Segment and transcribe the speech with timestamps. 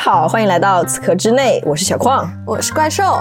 [0.00, 3.20] 好，欢迎来到此刻之内，我是小矿，我是怪兽。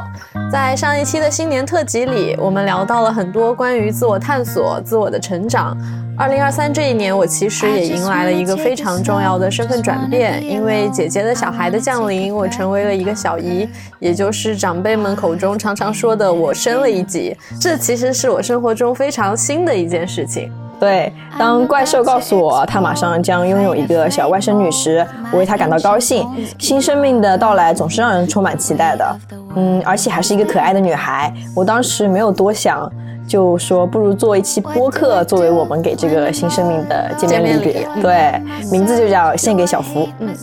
[0.52, 5.76] 在上一期的新年特辑里，我们聊到了很多关于自我探索、自我的成长。
[6.16, 13.68] 二零二三这一年，我其实也迎来了一个非常重要的身份转变，因为姐姐的小孩的降临，我成为了一个小姨，
[13.98, 17.36] 也就是长辈们口中常常说的“我升了一级”。
[17.60, 20.52] 这其实是我生活中非常新的一件事情。
[20.80, 26.28] 对，当怪兽告诉我他马上将拥有一个小外甥女时，我为他感到高兴。
[26.60, 29.20] 新生命的到来总是让人充满期待的，
[29.56, 31.34] 嗯，而且还是一个可爱的女孩。
[31.56, 32.90] 我当时没有多想，
[33.28, 37.86] 就说不如做一期播客，作为我们给这个新生命的见面礼。
[38.02, 38.40] 对，
[38.72, 40.08] 名字就叫献给小福。
[40.20, 40.30] 嗯。
[40.30, 40.36] 嗯，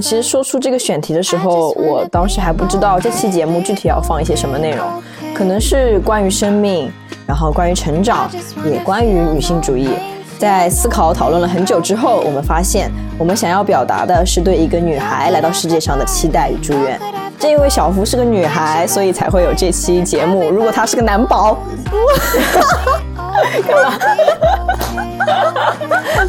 [0.00, 4.86] 其实说出这个选题的时候，我当时还不知道这期节目具体要放一些什么内容，
[5.34, 6.90] 可能是关于生命，
[7.26, 8.30] 然后关于成长，
[8.64, 9.90] 也关于女性主义。
[10.38, 17.00] 在思考讨论了很久之后，我们发现，我们想要表达的是对一个女孩来到世界上的期待与祝愿。
[17.38, 20.50] 正因为小福是个女孩，所以才会有这期节目。
[20.50, 21.56] 如果她是个男宝，
[23.66, 23.98] 干嘛？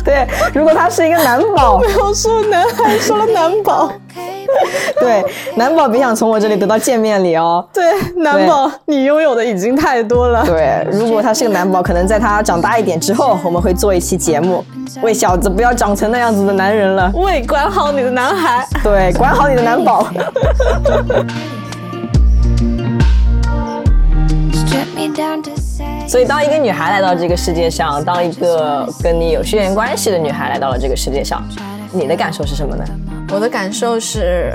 [0.03, 3.91] 对，如果他是一个男宝，没有说男孩，说了男宝。
[4.99, 5.23] 对，
[5.55, 7.63] 男宝别想从我这里得到见面礼哦。
[7.73, 7.83] 对，
[8.15, 10.45] 男宝，你拥有的已经太多了。
[10.45, 14.63] 对，如果他是个男宝，可能在他长大一点之后，我们会做一期节目。
[15.01, 17.11] 喂，小子，不要长成那样子的男人了。
[17.13, 18.65] 喂，管好你的男孩。
[18.81, 20.07] 对，管好你的男宝。
[26.07, 31.45] 所以，当一个女孩来到这个世界上，当一个跟你有血缘关系的女孩来到了这个世界上，
[31.91, 32.85] 你的感受是什么呢？
[33.29, 34.53] 我的感受是，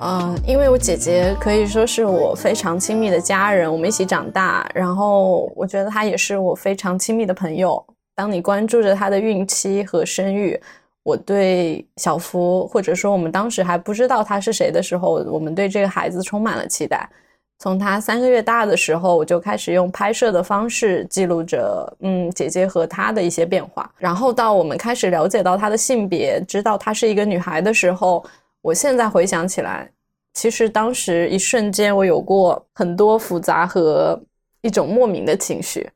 [0.00, 7.82] 嗯，因为我姐姐可以说是我非常亲密的家人，我们一起长大，然后我觉得她也是我非常亲密的朋友。
[8.16, 10.60] 当你关注着她的孕期和生育，
[11.04, 17.08] 我对小福，或者说我们当时还不知道他是谁的时候，我们对这个孩子充满了期待。
[17.60, 23.90] 从他三个月大的时候，我就开始用拍摄的方式记录着，嗯，姐姐和她的一些变化。
[23.98, 28.24] 然后到我们开始了解到她的性别，知道她是一个女孩的时候，
[28.62, 29.90] 我现在回想起来，
[30.34, 34.20] 其实当时一瞬间我有过很多复杂和
[34.60, 35.90] 一种莫名的情绪，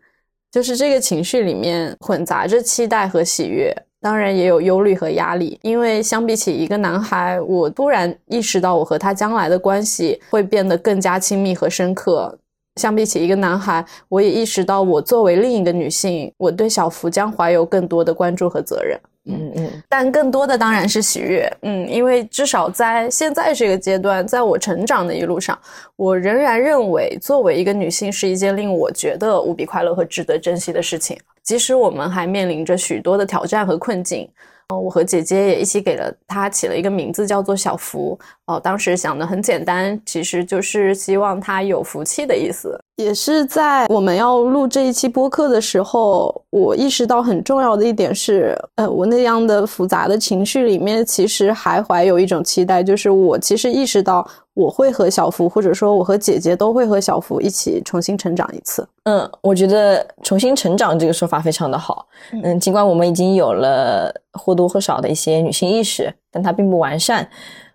[0.50, 3.72] 就是这个情绪里面混杂着期待和喜悦。
[4.02, 12.36] 当然也有忧虑和压力，因为相比起一个男孩，我突然意识到我和他将来的关系会变得更加亲密和深刻。
[12.80, 18.98] 相比起一个男孩，我也意识到我作为另一个女性，我对小福将怀有更多的关注和责任。
[19.26, 21.48] 嗯嗯，但更多的当然是喜悦。
[21.62, 25.56] 嗯，因为至少在现在这个阶段，在我成长的一路上，
[25.94, 31.16] 我仍然认为作为一个女性是一件令我觉得无比快乐和值得珍惜的事情。
[31.42, 34.28] 即使我们还面临着许多的挑战和困境，
[34.68, 38.18] 嗯我和姐姐也一起给了他起了一个名字，叫做小福。
[38.46, 42.78] 哦，当时想的很简单，其实就是希望他有福气的意思。
[42.96, 54.26] 也是在我们要录这一期播客的时候，我意识到很重要的一点是，呃，我那样的复杂的情绪里面，其实还怀有一种期待，就是我其实意识到。
[54.54, 58.86] 我会和小福，或者说我和姐姐都会和小福一起重新成长一次。
[59.04, 62.06] 嗯，我觉得重新成长这个说法非常的好。
[62.42, 67.26] 嗯，尽管我们已经有了或多或少的一些女性意识，但它并不完善。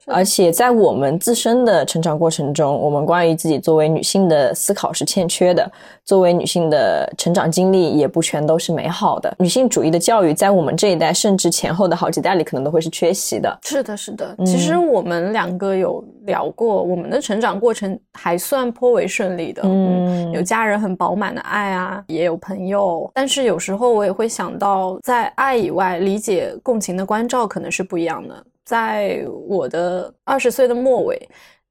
[0.07, 5.69] 而且在我们自身的成长过程中，我们关于自己作为女性的思考是欠缺的。
[6.05, 9.35] 作为女性的成长经历也不全都是美好的。
[9.39, 13.59] 女性主义的教育在我们这一代，甚至前后的好几代里，可能都会是缺席的。
[13.61, 14.33] 是的，是的。
[14.45, 19.61] 其实我们两个有聊过，我们的成长过程还算颇为顺利的。
[19.65, 23.11] 嗯，有家人很饱满的爱啊，也有朋友。
[23.13, 28.33] 但是有时候我也会想到，在爱以外，理解、共情的关照可能是不一样的。
[28.67, 31.17] 在我的二十岁的末尾，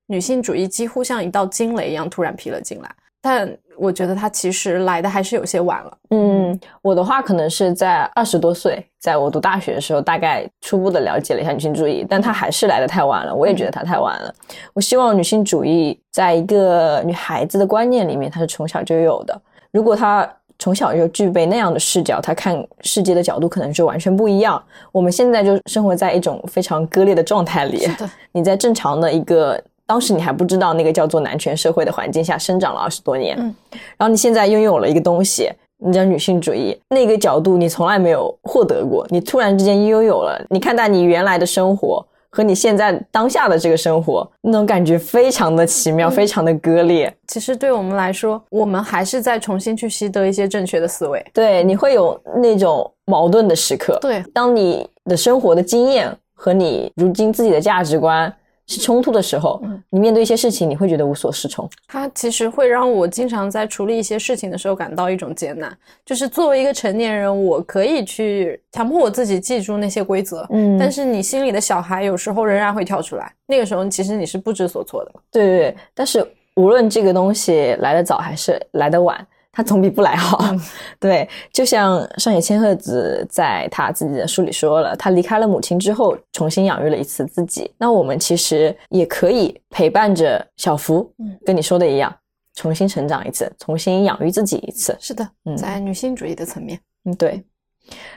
[0.06, 2.90] 女性主义几乎像一道惊雷一样突然劈了进来。
[3.20, 5.98] 但我觉得它其实来的还是有些晚了。
[6.10, 13.34] 嗯，我的话可能是在二十多岁，在我读大学的时候，大概初步的了解了一下女性主义，但它还是来的太晚了。
[13.34, 14.34] 我也觉得它太晚了。
[14.72, 19.38] 我希望女性主义在一个女孩子的观念里面，它是从小就有的。
[19.70, 20.26] 如果她
[20.58, 24.62] 从小就具备那样的视角，他看世界的角度可能就完全不一样。
[24.90, 27.86] 我们现在就生活在一种非常割裂的状态里。
[28.32, 33.54] 你在正常的一个当时你还不知道那个叫做男权社会的环境下生长了二十多年，嗯，
[33.96, 42.04] 然后你现在拥有了一个东西，你叫女性主义，那个角度你从来没有获得过，你突然之间拥有了，你看待你原来的生活。
[42.36, 47.10] 和你现在当下的这个生活，那种感觉非常的奇妙，非常的割裂。
[47.28, 51.24] 其实对我们来说，我们还是在重新去习得一些正确的思维。
[51.32, 53.96] 对，你会有那种矛盾的时刻。
[54.02, 58.30] 对，当你的生活的经验和你如今自己的价值观。
[58.66, 61.68] 是冲突的时候，你面对一些事情，你会觉得无所适从。
[61.86, 65.76] 它其实会让我经常在处理一些事情的时候感到一种艰难。
[66.04, 73.32] 就是作为一个成年人，我可以去强迫我自己记住那些规则，嗯，但是你心里的小孩有时候仍然会跳出来。
[73.46, 75.12] 那个时候，其实你是不知所措的。
[75.30, 76.26] 对对对，但是
[76.56, 79.24] 无论这个东西来得早还是来得晚。
[79.56, 80.54] 他总比不来好，
[81.00, 87.72] 对，就像上野千鹤子在他自己的书里说了，他离开了母亲之后，重新养育了一次自己。
[87.78, 92.14] 那我们其实也可以陪伴着小福，嗯跟你说的一样，
[92.54, 94.94] 重新成长一次，重新养育自己一次。
[95.00, 97.42] 是的，嗯在女性主义的层面，嗯，对。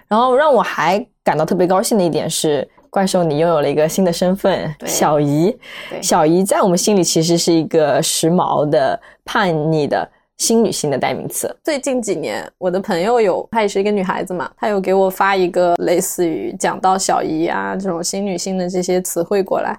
[0.09, 5.57] 然后让我还感到特别高兴的一点是，怪兽你拥有了一个新的身份——小姨。
[6.01, 10.06] 小姨在我们心里其实是一个时髦的、叛逆的。
[10.39, 11.56] 新女性的代名词。
[11.63, 19.77] 最近几年，我的朋友有，她也是一个女孩子嘛，她有给我发一个类似于讲到小姨啊这种新女性的这些词汇过来。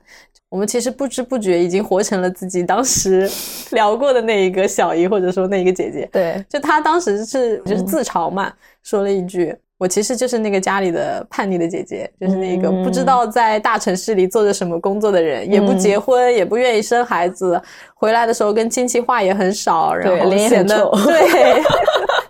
[0.49, 3.31] 我们其实不知不觉已经活成了自己当时
[3.71, 6.09] 聊过的那一个小姨，或者说那一个姐姐。
[6.13, 8.53] 对，就她当时是就是自嘲嘛，
[8.83, 9.57] 说了一句。
[9.81, 17.59] 我其实就是那个家里的叛逆的姐姐，就是那个不知道在大城市里做着什么工作的人，也不结婚，也不愿意生孩子，
[17.95, 21.63] 回来的时候跟亲戚话也很少，然后显得对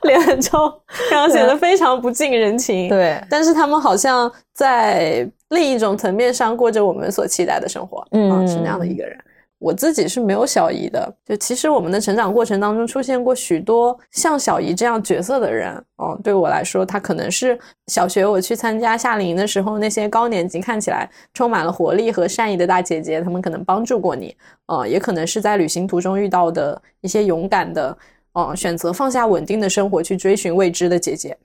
[0.08, 0.73] 脸很臭，
[1.11, 2.88] 然后显得非常不近人情。
[2.88, 9.19] 对，但是他们好像在另一种层面上过着我们所期待的生活，嗯，是那样的一个人。
[9.61, 17.59] 我自己是没有小姨的，就其实我们的成长过程当中出现过许多像小姨这样角色的人，哦，对我来说，她可能是
[17.89, 24.35] 小学我去参加夏令营的时候，那些高年级看起来充满了活力和善意的大姐姐，她们可能帮助过你，
[24.65, 27.95] 呃，也可能是在旅行途中遇到的一些勇敢的，
[28.33, 31.37] 嗯，选择放下稳定的生活去追寻未知的姐姐。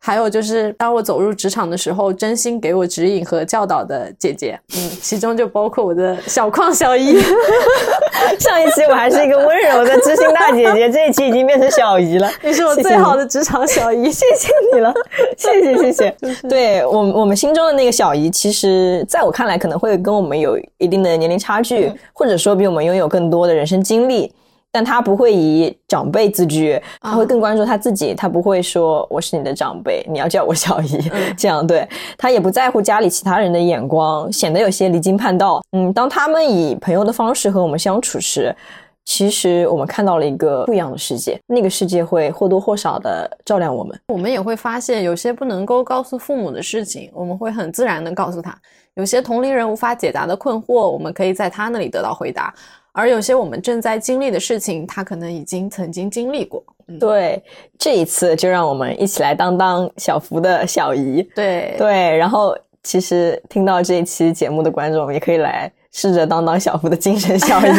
[0.00, 7.18] 还有就是，当我走入职场的时候，真心给我指引和教导的姐姐，嗯，其中就包括我的小矿小姨。
[8.38, 12.30] 上一期我还是一个温柔的知心大姐姐，这一期已经变成小姨了。
[12.42, 14.94] 你是我最好的职场小姨，谢谢你了，
[15.36, 16.16] 谢谢谢谢。
[16.48, 24.32] 对我我们心中的那个小姨，其实在我看来，可能会跟我们有一定的年龄差距，或者说比我们拥有更多的人生经历。
[24.78, 28.14] 但他不会以长辈自居，他会更关注他自己。
[28.14, 31.66] 他不会说我是你的长辈，你要叫我小姨这样。
[31.66, 31.84] 对
[32.16, 35.60] 他也不在乎家里其他人的眼光，显得有些离经叛道。
[35.72, 38.54] 嗯，当他们以朋友的方式和我们相处时，
[39.04, 41.36] 其实我们看到了一个不一样的世界。
[41.48, 44.00] 那个世界会或多或少的照亮我们。
[44.06, 48.52] 我们也会发现，有些不能够告诉父母的事情，我们会很自然的告诉他；
[48.94, 52.54] 有些同龄人无法解答的困惑，我们可以在他那里得到回答。
[52.92, 56.62] 而有些我们正在经历的事情，他可能已经曾经经历过。
[56.98, 57.42] 对，
[57.78, 61.22] 这一次就让我们一起来当当小福的小姨。
[61.34, 67.70] 对对，然后其实听到这一期节目的观众也可以来试着当当小福的精神小姨。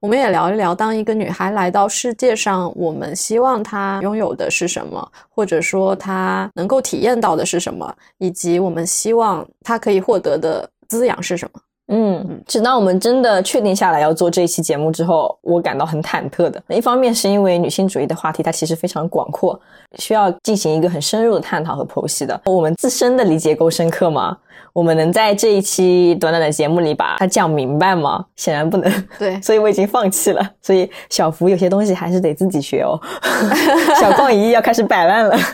[0.00, 11.60] 我们也聊一聊，当一个女孩来到世界上，我们希望她拥有的是什么，或者说她能够体验到的是什么，以及我们希望她可以获得的滋养是什么。
[11.88, 16.62] 嗯，直到我们真的确定下来要做这一期节目之后，我感到很忐忑的。
[16.68, 19.60] 一方面是因为女性主义的话题它其实非常广阔，
[19.98, 22.40] 需要进行一个很深入的探讨和剖析的。
[22.46, 24.38] 我们自身的理解够深刻吗？
[24.72, 28.24] 我们能在这一期短短的节目里把它讲明白吗？
[28.36, 29.08] 显然不能。
[29.18, 30.50] 对， 所以我已经放弃了。
[30.60, 32.98] 所以小福有些东西还是得自己学哦。
[34.00, 35.36] 小逛姨要开始摆烂了。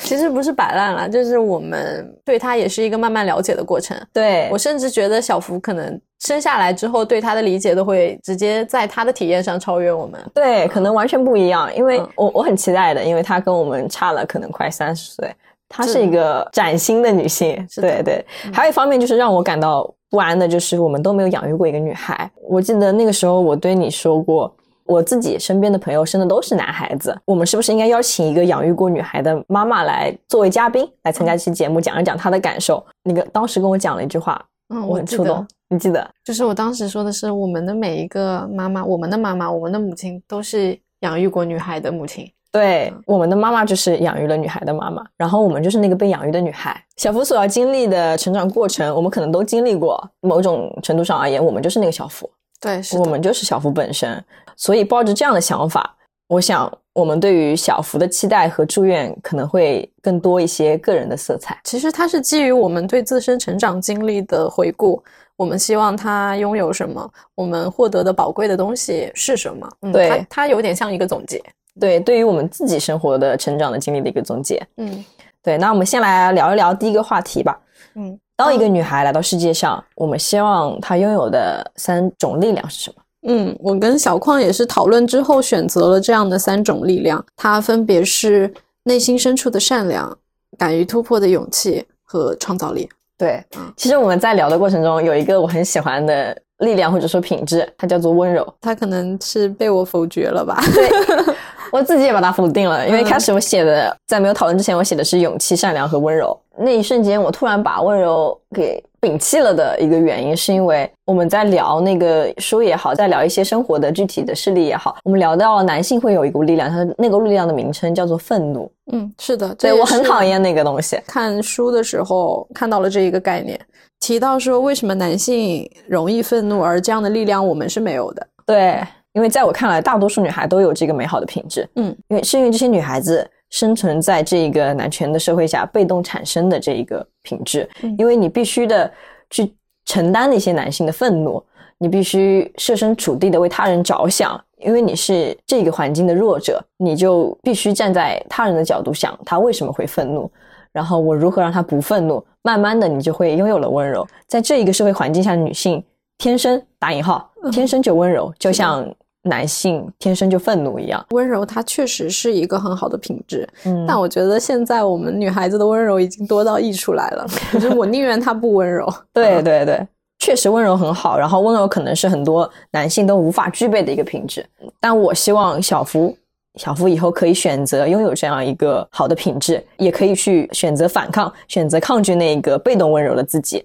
[0.00, 3.96] 其实不是摆烂了，就是我们对他也是一个慢慢了解的过程。
[4.12, 10.20] 对我甚至觉得小福可能生下来之后对他的理解都会直接在他的体验上超越我们。
[10.34, 15.32] 对，可能完全不一样，因为我我很期待的，因为他跟我们差了可能快三十岁，
[15.70, 17.66] 她是一个崭新的女性。
[17.76, 18.22] 对对，
[18.52, 22.30] 还有一方面就是让我感到不安的，就是我们都没有养育过一个女孩。
[22.46, 24.54] 我记得那个时候我对你说过。
[24.86, 32.84] 我自己身边的朋友生的都是男孩子，我们是不是应该邀请一个养育过女孩的妈妈来作为嘉宾来参加这期节目，讲一讲她的感受？
[33.04, 36.10] 那个当时跟我讲了一句话，嗯，我很触动，你记得？
[36.24, 42.28] 就是我当时说的是，我们的每一个妈妈，我们的妈妈，我们的母亲都是养育过女孩的母亲。
[42.52, 46.84] 对，我们的妈妈就是养育了女孩的妈妈，然后我们就是那个被养育的女孩。
[46.96, 50.02] 小福所要经历的成长过程，我们可能都经历过。
[50.20, 52.28] 某种程度上而言，我们就是那个小福。
[52.60, 54.22] 对，是我们就是小福本身，
[54.56, 55.96] 所以抱着这样的想法，
[56.28, 61.58] 我想我们对于小福的期待和祝愿可能会更多一些个人的色彩。
[61.64, 65.00] 其实它是基于我们对自身成长经历的回顾，
[65.36, 69.68] 我们希望他拥有什么，我们获得的宝贵的东西是什么。
[69.82, 71.40] 嗯、对它它有点像一个总结。
[71.78, 74.60] 对，对于我们自己生活的成长的经历的一个总结。
[74.78, 75.04] 嗯
[75.42, 77.58] 对，那我们先来聊一聊第一个话题吧。
[77.94, 83.02] 嗯，当一个女孩来到世界上，我们希望她拥有的三种力量是什么？
[83.28, 88.52] 嗯，我跟小矿也是讨论之后选择了这样的三种力量，它分别是
[88.84, 90.14] 内心深处的善良、
[90.58, 92.88] 敢于突破的勇气和创造力。
[93.16, 98.46] 对嗯，其实我们在聊的过程中，有一个我很喜欢的力量或者说品质，它叫做温柔。
[98.60, 100.62] 它可能是被我否决了吧？
[101.70, 106.38] 我自己也把它否定了，因为嗯开始我写的，在没有讨论之前，我写的是勇气、善良和温柔。
[106.58, 118.70] 那一瞬间，我突然把温柔给摒弃了的一个原因，是因为我们在聊那个书也好，在聊一些生活的具体的事例也好，我们聊到了男性会有一股力量，它那个力量的名称叫做愤怒。
[118.92, 121.00] 嗯，是的，对我很讨厌那个东西。
[121.06, 123.58] 看书的时候看到了这一个概念，
[124.00, 128.26] 提到说为什么男性容易愤怒，而这样的力量我们是没有的。
[128.44, 128.84] 对，
[129.20, 131.68] 因为在我看来，大多数女孩都有这个美好的品质。
[131.74, 137.68] 嗯，因为是因为这些女孩子生存在这个男权的社会下，被动产生的这一个品质。
[137.82, 138.90] 嗯因为你必须的
[139.28, 141.44] 去承担那些男性的愤怒，
[141.76, 144.42] 你必须设身处地的为他人着想。
[144.56, 150.30] 因为你是这个环境的弱者，你就必须站在他人的角度想他为什么会愤怒，
[150.72, 152.24] 然后我如何让他不愤怒。
[152.42, 154.06] 慢慢的，你就会拥有了温柔。
[154.26, 155.84] 在这一个社会环境下，女性
[156.18, 158.86] 天生打引号，嗯天生就温柔，就像
[159.22, 161.04] 男性天生就愤怒一样。
[161.10, 168.86] 温柔它确实是一个很好的品质，嗯但我觉得现在我们女孩子的温柔已经多到溢出来了，就是我宁愿她不温柔。
[169.12, 169.86] 对对对，
[170.18, 174.44] 确实温柔很好，然后温柔可能是很多男性都无法具备的一个品质。
[174.80, 176.16] 但我希望小福，
[176.54, 183.64] 小福以后可以选择拥有这样一个好的品质，也可以去选择反抗，选择抗拒那个被动温柔的自己。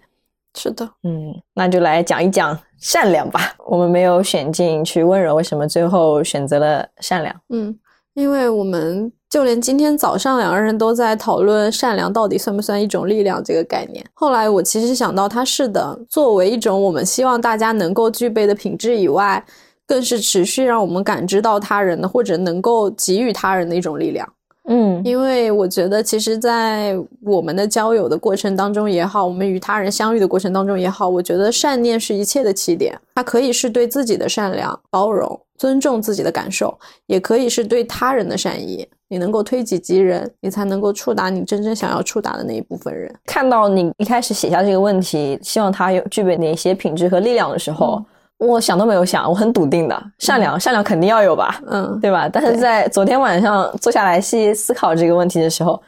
[0.55, 3.53] 是的，嗯，那就来讲一讲善良吧。
[3.67, 7.35] 我们没有选进去温柔，为什么最后选择了善良？
[7.49, 7.77] 嗯，
[8.13, 14.05] 因为我们就连今天早上两个人都在讨论善良到底算不算一种力量这个概念。
[14.13, 19.45] 后来我其实想到，它是的，作为一种我们希望大家能够具备的品质以外，
[19.85, 24.27] 更是持续让我们感知到他人的或者能够给予他人的一种力量。
[24.67, 32.99] 嗯因为我觉得，其实，在我们的交友的过程当中也好，我们与他人相遇的过程当中也好，我觉得善念是一切的起点。
[33.13, 38.87] 它可以是对自己的善良、包容、尊重自己的感受，也可以是对他人的善意。
[39.07, 43.13] 你能够推己及人，你才能够触达你真正想要触达的那一部分人。
[43.23, 48.03] 看到你一开始写下这个问题，希望他有具备哪些品质和力量的时候，
[48.37, 52.27] 我想都没有想，我很笃定的，善良，善良肯定要有吧，嗯，对吧？
[52.27, 55.81] 但是在昨天晚上坐下来细思考这个问题的时候，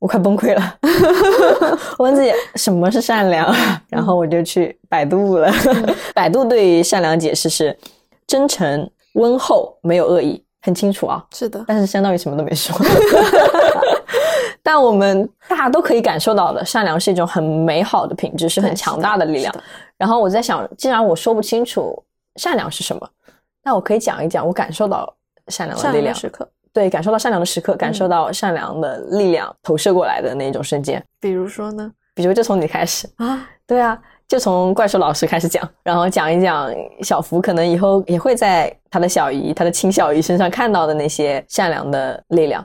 [0.00, 0.76] 我快崩溃了。
[1.96, 3.54] 我问自己什么是善良，
[3.88, 5.52] 然后我就去百度了。
[6.12, 7.76] 百度对于善良解释是
[8.26, 11.24] 真诚、温厚，没有恶意，很清楚啊。
[11.32, 12.76] 是的，但是相当于什么都没说。
[14.66, 19.54] 但我们大家都可以感受到的，善良是一种很美好的品质，是很强大的力量
[19.96, 22.02] 然后我在想，既然我说不清楚
[22.36, 23.08] 善良是什么，
[23.62, 25.14] 那我可以讲一讲我感受到
[25.48, 26.04] 善良的力量。
[26.04, 31.02] 良的时刻，对，感受到善良的时刻，感受嗯到善良的力量投射过来的那种瞬间。
[31.20, 31.90] 比如说呢？
[32.14, 36.72] 比如就从你开始，啊，对啊，就从怪兽老师开始讲，然后讲一讲
[37.02, 42.64] 小福可能以后也会在他的小姨、他的亲小姨身上看到的那些善良的力量。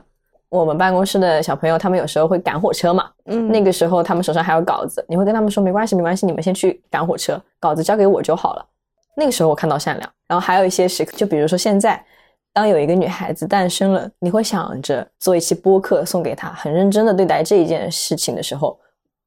[0.50, 8.66] 我们办公室的小朋友，他们有时候会赶火车嘛，嗯，那个时候他们手上还有稿子，你会跟他们说没关系，没关系，你们先去赶火车，稿子交给我就好了。
[9.16, 12.04] 那个时候我看到善良，然后还有一些时刻，就比如说现在，
[12.52, 18.78] 当有一个女孩子诞生了，你会想着做一期播客送给她，很认真的对待这一件事情的时候，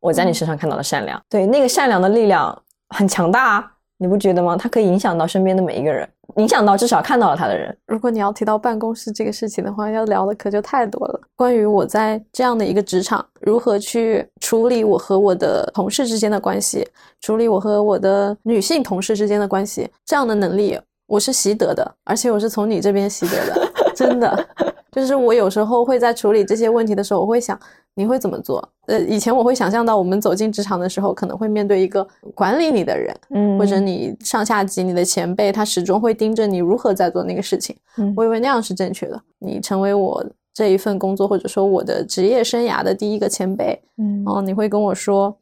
[0.01, 1.22] 我在你身上看到了善良。
[1.30, 4.58] 对，那个善良的力量很强大啊，你不觉得吗？
[4.58, 6.08] 它可以影响到身边的每一个人，
[6.38, 7.76] 影响到至少看到了他的人。
[7.86, 11.22] 如果你要提到办公室这个事情的话，要聊的可就太多了。
[11.36, 16.88] 关于我在这样的一个职场，如何去处理我和我的同事之间的关系，
[17.22, 24.48] 处理我和我的女性同事之间的关系，这样的能力我是习得的，而且我是从你这边习得的，真的。
[24.92, 27.60] 就是我有时候会在处理这些问题的时候，我会想
[27.96, 28.68] 你会怎么做？
[28.88, 37.76] 呃，以前我会想象到我们走进职场的时候，可能会面对一个管理你的人，嗯或者你上下级、你的前辈，他始终会盯着你如何在做那个事情。
[37.98, 39.22] 嗯我以为那样是正确的。
[39.40, 45.36] 你成为我这一份工作或者说我的职业生涯的第一个前辈，嗯哦，你会跟我说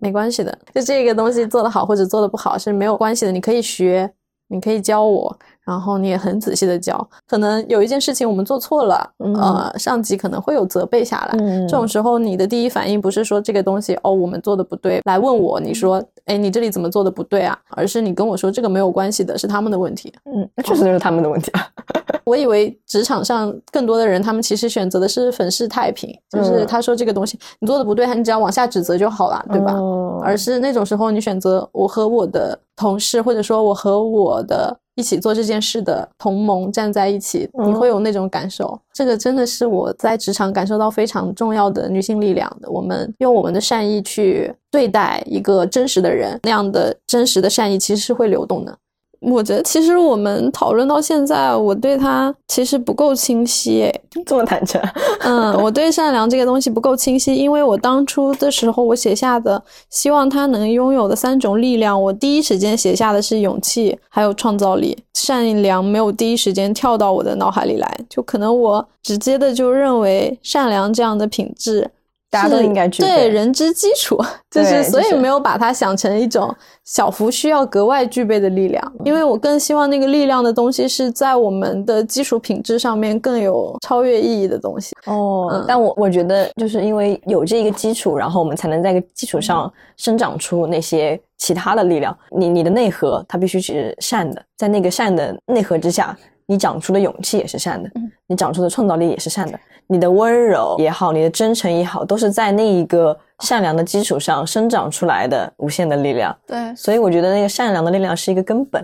[0.00, 4.08] 没关系的，就这个东西做得好或者做得不好是没有关系的，你可以学，
[4.48, 7.08] 你可以教我，然后你也很仔细的教。
[7.26, 11.38] 可能有一件事情我们做错了，呃，上级可能会有责备下来。
[11.66, 17.58] 这种时候，你的第一反应不是说这个东西哦我们做的不对，来问我，你说，哎，你这里怎么做的不对啊？
[17.70, 20.12] 而是你跟我说这个没有关系的，是他们的问题。
[20.26, 21.66] 嗯，那确实就是他们的问题啊。
[22.24, 29.74] 我以为职场上更多的人，他们其实选择的是粉饰太平，就是他说这个东西你做的不对，你只要往下指责就好了，对吧？
[30.22, 38.76] 而是那种时候，你选择我和我的同事，或者说我和我的一起做这件事的同盟站在一起，你会有那种感受。
[38.92, 42.68] 这个真的是我在职场感受到非常重要的女性力量的。
[42.68, 48.76] 我们用我们的善意去对待一个真实的人，那样的真实的善意其实是会流动的。
[49.20, 54.80] 我觉得其实我们讨论到现在，我对他其实不够清晰，诶， 这么坦诚。
[55.20, 59.60] 嗯，我对善良这个东西不够清晰，因为我当初的时候我写下的
[59.90, 64.96] 希望他能拥有的三种力量，我第一时间写下的是勇气，还有创造力。
[65.14, 71.90] 善良没有第一时间跳到我的脑海里来，就可能我直接的就认为善良这样的品质。
[72.30, 74.18] 大家都应该具备对人之基础，
[74.50, 76.54] 就是所以没有把它想成一种
[76.84, 84.94] 小福需要格外具备的力量，因为我更希望那个力量的东西是在我们的基础品质上面更有超越意义的东西。
[85.06, 92.14] 哦，但我我觉得就是因为有这一个基础，然后我们才能在个基础上生长出那些其他的力量。
[92.30, 96.14] 你你的内核它必须是善的，在那个善的内核之下。
[96.50, 97.90] 你长出的勇气也是善的，
[98.26, 106.34] 你长出的创造力也是善的，你的温柔也好，你的真诚也好，都是在那一个善良的基础上生长出来的无限的力量。
[106.46, 108.82] 对，所以我觉得那个善良的力量是一个根本。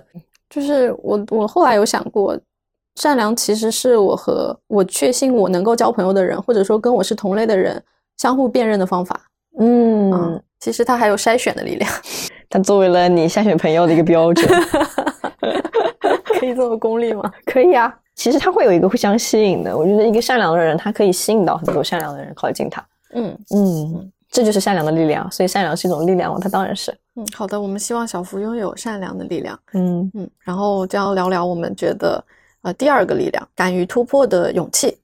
[0.51, 2.39] 就是我，我后来有想过，
[2.97, 7.83] 善良其实是我和我确信我能够交朋友的人，或者说跟我是同类的人
[8.19, 9.19] 相互辨认的方法。
[9.59, 11.91] 嗯，其实它还有筛选的力量，
[12.51, 14.47] 它作为了你筛选朋友的一个标准。
[16.45, 17.33] 可以这么功利吗？
[17.47, 19.77] 可以啊，其实他会有一个互相吸引的。
[19.77, 22.85] 我觉得一个善良的人，他可以吸引到很多善良的人靠近他。
[23.15, 25.31] 嗯嗯，这就是善良的力量。
[25.31, 26.97] 所以善良是一种力量，它当然是。
[27.17, 29.59] 嗯，好的，我们希望小福拥有善良的力量。
[29.73, 32.23] 嗯嗯，然后将要聊聊我们觉得
[32.63, 34.99] 呃第二个力量，敢于突破的勇气。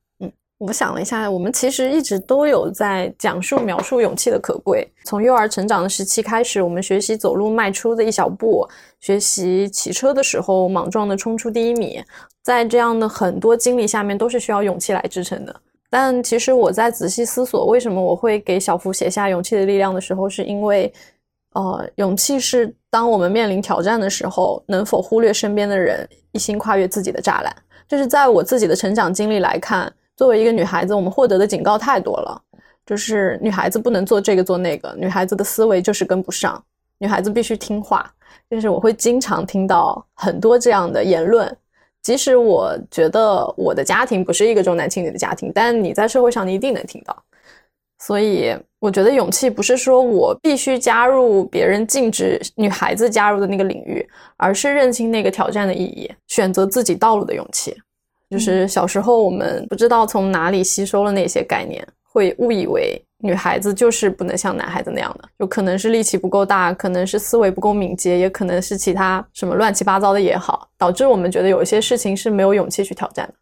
[0.61, 4.87] 我想了一下，我们其实一直都有在讲述、描述勇气的可贵。
[5.05, 8.69] 从幼儿成长的时期开始，我们学习走路迈出的一小步，
[9.01, 12.05] 学习骑车的时候莽撞的冲出第一米，
[12.43, 15.61] 在这样的很多经历下面，都是需要勇气来支撑的。
[15.89, 20.93] 但其实我在仔细思索，为什么我会给小福写下勇气的力量的时候，是因为，
[21.55, 27.51] 呃，勇气是当我们面临挑战的时候，能否忽略身边的人，一心跨越自己的栅栏。
[27.89, 29.91] 就是在我自己的成长经历来看。
[30.21, 32.39] 作为一个女孩子，我们获得的警告太多了，
[32.85, 36.63] 就是女孩子不能做这个做那个，女孩子的思维就是跟不上，
[36.99, 38.13] 女孩子必须听话。
[38.51, 41.57] 就是我会经常听到很多这样的言论，
[42.03, 47.17] 即使我觉得我的家庭不是一个重男轻女的家庭，但你在社会上你一定能听到。
[47.99, 54.07] 所以我觉得勇气不是说我必须加入别人禁止女孩子加入的那个领域，
[54.37, 57.75] 而是认清那个挑战的意义，选择自己道路的勇气。
[58.31, 73.35] 就是小时候，我们不知道从哪里吸收了那些概念，会误以为女孩子就是不能像男孩子那样的，就可能是力气不够大，可能是思维不够敏捷，也可能是其他什么乱七八糟的也好，导致我们觉得有一些事情是没有勇气去挑战的。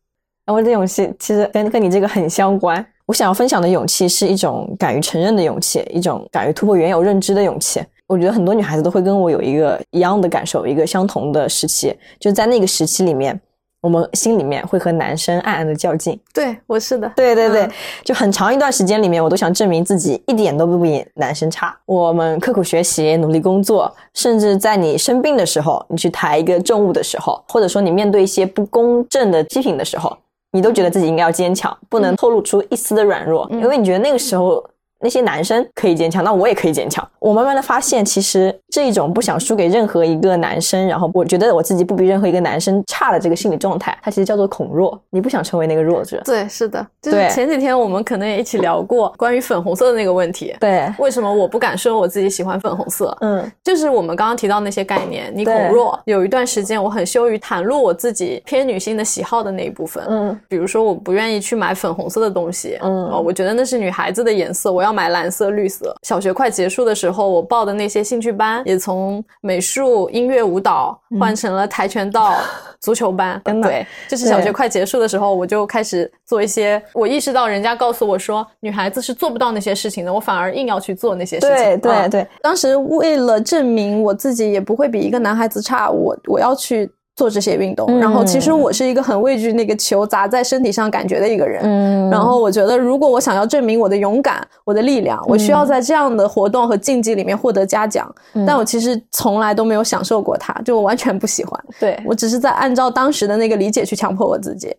[0.47, 2.85] 然后这勇气其实跟跟你这个很相关。
[3.05, 7.83] 我想要分享的勇气是一种敢于承认的勇气，一种敢于突破原有认知的勇气。
[8.07, 13.39] 我觉得很多女孩子都会跟我有一个一样的感受，一个相同的时期，就在那个时期里面。
[13.81, 17.69] 我们心里面会和男生暗暗的较劲，对我是的，对对对，
[18.03, 21.77] 就很长一段时间里面，我都想证明自己一点都不比男生差。
[21.87, 30.17] 我们刻苦学习，努力工作，甚至在你生病的时候，你去抬一个重物的时候，或者说你面对一些不公正的批评的时候，
[30.51, 34.65] 你都觉得自己应该要坚强，不能透露出一丝的软弱，因为你觉得那个时候。
[35.01, 37.09] 那些男生可以坚强，那我也可以坚强。
[37.21, 45.01] 我慢慢的发现，其实这种不想输给任何一个男生，然后我觉得我自己不比任何一个男生差的这个心理状态，它其实叫做恐弱。
[45.11, 46.21] 你不想成为那个弱者。
[46.25, 46.85] 对，是的。
[47.01, 50.55] 就是前几天我们可能也一起聊过关于粉红色的那个问题。
[50.59, 50.93] 对。
[50.99, 53.17] 为什么我不敢说我自己喜欢粉红色？
[53.21, 55.33] 嗯，就是我们刚刚提到那些概念。
[55.33, 60.05] 你恐弱，有一段时间我很羞于袒露我自己偏女性的喜好的那一部分。
[60.09, 60.41] 嗯。
[60.49, 62.77] 比如说我不愿意去买粉红色的东西。
[62.83, 63.07] 嗯。
[63.11, 64.89] 哦，我觉得那是女孩子的颜色，我要。
[64.89, 65.95] 要买蓝色、绿色。
[66.03, 72.37] 小学快结束的时候，我报的那些兴趣班也从美术、音乐、舞蹈换成了跆拳道、
[72.81, 73.41] 足球班。
[73.63, 76.81] 对，就是小学快结束的时候，我就开始做一些。
[76.93, 81.57] 我意识到人家告诉我说，女孩子是做不到那些事情的，我反而硬要去做那些事情。
[81.57, 86.91] 对对对，当时为了证明我自己也不会比一个男孩子差，我我要去。
[87.19, 87.99] 做这些运动。
[87.99, 91.61] 然后其实我是一个很畏惧那个球砸在身体上感觉的一个人。
[91.65, 98.09] 嗯，然后我觉得如果我想要证明我的勇敢、我的力量，我需要在这样的活动和竞技里面获得嘉奖。
[98.47, 101.61] 但我其实从来都没有享受过它，就我完全不喜欢。
[101.81, 104.73] 对我只是在按照当时的那个理解去强迫我自己。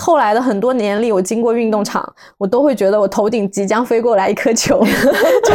[0.00, 4.78] 后来的很多年里，我经过运动场，我都会觉得我头顶即将飞过来一颗球，
[5.42, 5.52] 就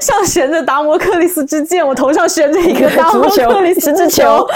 [0.00, 4.46] 像悬着达摩克里斯之剑，我头上悬着一个达摩克里斯之球。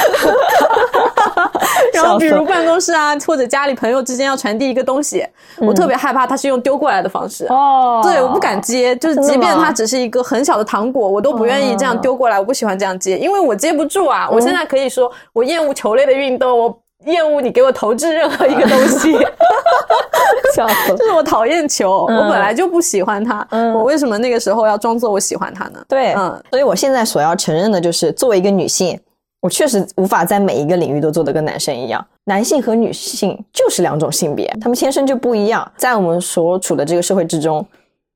[1.95, 5.27] 然后，比如办公室啊，或者家里朋友之间要传递一个东西，
[5.59, 7.47] 我特别害怕他是用丢过来的方式。
[7.49, 12.39] 哦，对，我不敢接，就是即便它只是一个很小的糖果，我都不愿意这样丢过来。
[12.39, 14.29] 我不喜欢这样接，因为我接不住啊。
[14.31, 16.79] 我现在可以说，我厌恶球类的运动，我。
[17.07, 19.13] 厌恶你给我投掷任何一个东西，
[20.57, 25.85] 笑死就 是我讨厌球，我本来就不喜欢它，我为什么那个时候要装作我喜欢它呢？
[25.87, 28.99] 对，嗯，所以我现在所要承认的就是，作为一个女性，
[29.45, 32.03] 我确实无法在每一个领域都做得跟男生一样。
[32.25, 35.71] 男性和女性就是两种性别，他们天生就不一样。
[35.77, 37.63] 在我们所处的这个社会之中，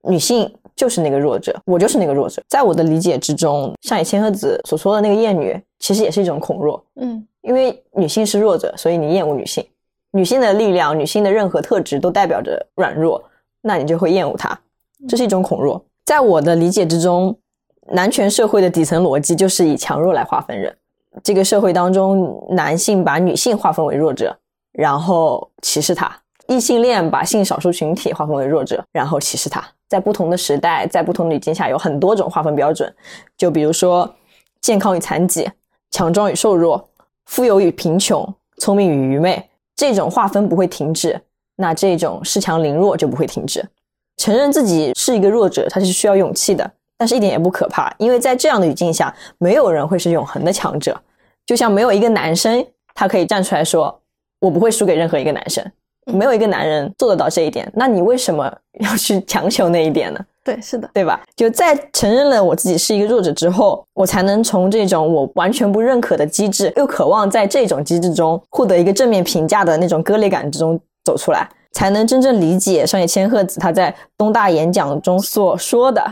[0.05, 2.43] 女性就是那个弱者，我就是那个弱者。
[2.49, 6.83] 在我的理解之中，上野千鹤子所说的那个厌女，其实也是一种恐弱。
[6.97, 7.23] 嗯。
[7.43, 9.63] 因为女性是弱者，所以你厌恶女性。
[10.13, 13.23] 女性的力量，女性的任何特质都代表着软弱，
[13.61, 14.59] 那你就会厌恶她。
[15.07, 15.85] 这是一种恐弱。
[16.07, 17.37] 在我的理解之中，
[17.93, 20.75] 男权社会的底层逻辑就是以强弱来划分人。
[21.23, 24.37] 这个社会当中，男性把女性划分为弱者，
[24.73, 26.09] 然后歧视她；
[26.47, 29.65] 异性恋把性少数群体划分为弱者，然后歧视她。
[29.89, 32.95] 在不同的时代，在不同的语境下，有很多种划分标准。
[33.37, 34.15] 就比如说，
[34.61, 35.51] 健康与残疾，
[35.91, 36.89] 强壮与瘦弱。
[37.27, 38.27] 富有与贫穷，
[38.59, 41.21] 聪明与愚昧，这种划分不会停止，
[41.57, 43.63] 那这种恃强凌弱就不会停止。
[44.17, 51.01] 承认自己是一个弱者，他是需要勇气的，但是一点也不可怕，因为在这样的语境下，没有人会是永恒的强者。
[51.47, 53.99] 就像没有一个男生，他可以站出来说
[54.41, 55.65] ：“我不会输给任何一个男生。”
[56.13, 60.21] 没有一个男人做得到这一点，那你为什么要去强求那一点呢？
[60.43, 61.21] 对，是的，对吧？
[61.37, 76.03] 就在承认了我自己是一个弱者之后，我才能从这种我完全不认可的机制，又渴望在这种机制中获得一个正面评价的那种割裂感之中走出来，才能真正理解上野千鹤子他在东大演讲中所说的：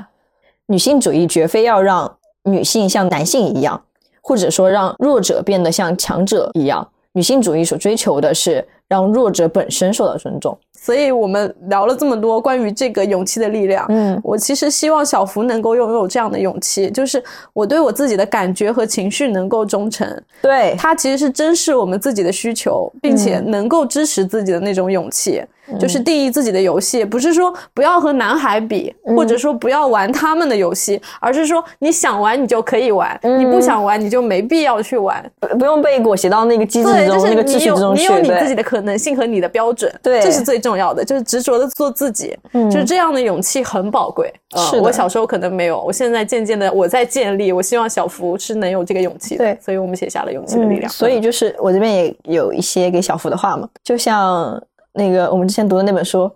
[0.69, 3.81] 女性主义绝非要让女性像男性一样，
[4.21, 6.87] 或者说让弱者变得像强者一样。
[7.13, 10.57] 女性主义所追求的是让弱者本身受到尊重。
[10.79, 20.07] 所以我们聊了这么多关于这个勇气的力量，嗯，我其实希望小福能够拥有这样的勇气，就是我对我自己的感觉和情绪能够忠诚，
[20.43, 25.43] 对它其实是珍视我们自己的需求，并且能够支持自己的那种勇气。
[25.79, 35.25] 就是定义自己的游戏，不是说不要和男孩比，或者说不要玩他们的游戏，而是说你想玩你就可以玩，你不想玩你就没必要去玩，
[35.59, 38.03] 不用被裹挟到那个机制中、那个秩序中去。
[38.03, 44.33] 你有你自己的可能性和你的标准，对，这是最重要的，就是执着的做自己，就是这样的勇气很宝贵。
[44.71, 49.37] 是我小时候可能没有，我现在渐渐的我在建立，我希望小福是能有这个勇气。
[49.37, 50.91] 对，所以我们写下了勇气的力量。
[50.91, 54.63] 所以就是我这边也有一些给小福的话嘛，就像。
[54.97, 56.25] 那个我们之前读的那本书《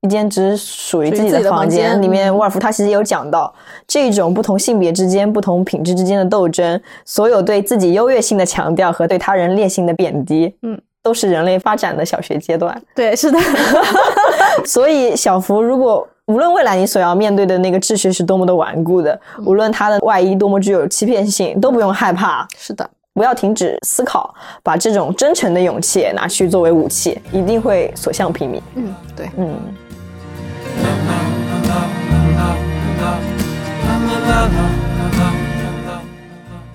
[0.00, 3.52] 一间只属于自己的房间》里面，沃尔夫他其实有讲到
[3.86, 12.80] 这种不同性别之间、不同品质之间的斗争，所有对自己优越性的强调和对他人劣性的贬低，嗯，都是人类发展的小学阶段。
[12.94, 13.38] 对，是的。
[14.64, 22.46] 所以小福，如果无论未来你所要面对的那个秩序是多么的顽固的，无论它的外衣多么具有欺骗性，都不用害怕。
[22.56, 22.88] 是的。
[23.14, 28.60] 不要停止思考，把这种真诚的勇气拿去作为武器，一定会所向披靡。
[28.74, 29.56] 嗯，对，嗯。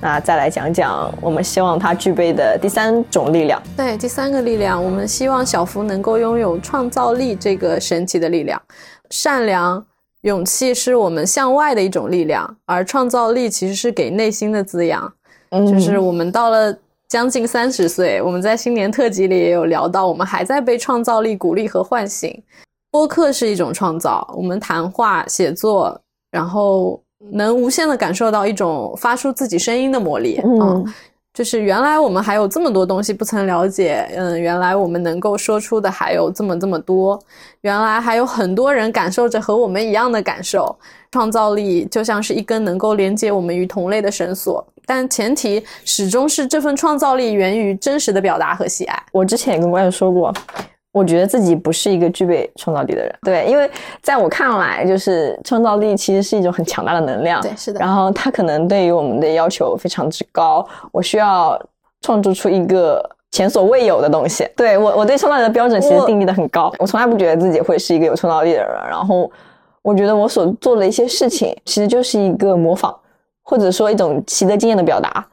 [0.02, 3.62] 那再来讲讲我们希望他具备的第三种力量。
[3.78, 8.62] 对，第三个力量，我们希望小福能够拥有创造力这个神奇的力量。
[9.12, 9.82] 善良、
[10.24, 15.13] 勇气是我们向外的一种力量，而创造力其实是给内心的滋养。
[15.68, 16.76] 就是我们到了
[17.08, 22.42] 将近三十岁，我们在新年特辑里也有聊到，我们还在被创造力鼓励和唤醒。
[22.89, 26.00] 播客是一种创造，我们谈话、写作，
[26.32, 30.39] 然后能无限的感受到一种发出自己声音的魔力。
[30.44, 30.86] 嗯，
[31.34, 37.19] 就是原来我们还有这么多东西不曾了解，嗯，原来我们能够说出的还有这么这么多，
[37.62, 40.76] 原来还有很多人感受着和我们一样的感受。
[41.12, 44.65] 创造力就像是一根能够连接我们与同类的绳索。
[44.86, 49.04] 但前提始终是这份创造力源于真实的表达和喜爱。
[49.12, 50.34] 我之前也跟观众说过，
[50.94, 53.14] 我觉得自己不是一个具备创造力的人。
[53.24, 53.70] 对，因为
[54.02, 57.42] 在我看来，就是创造力其实是一种很强大的能量。
[57.42, 57.80] 对，是的。
[57.80, 60.66] 然后它可能对于我们的要求非常之高。
[60.92, 61.60] 我需要
[62.02, 64.48] 创作出一个前所未有的东西。
[64.56, 68.72] 对我，我对创造力的标准其实定义的很高，我从来不觉得自己会是一个有创造力的人。
[68.88, 69.30] 然后，
[69.82, 72.96] 我觉得我所做的一些事情，其实就是一个模仿，
[73.42, 75.26] 或者说一种习得经验的表达。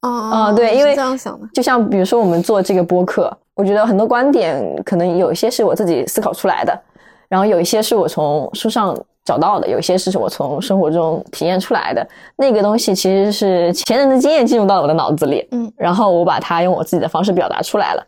[0.00, 6.78] 啊对，因为这样想的，就像比如说我们做这个播客，我觉得很多观点可能有一些是我自己思考出来的，
[7.28, 12.06] 然后有一些是我从书上找到的，有一些是我从生活中体验出来的。
[12.36, 18.06] 那个东西其实是前人的经验进入到了我的脑子里，嗯，然后我把它用我自己的方式表达出来了。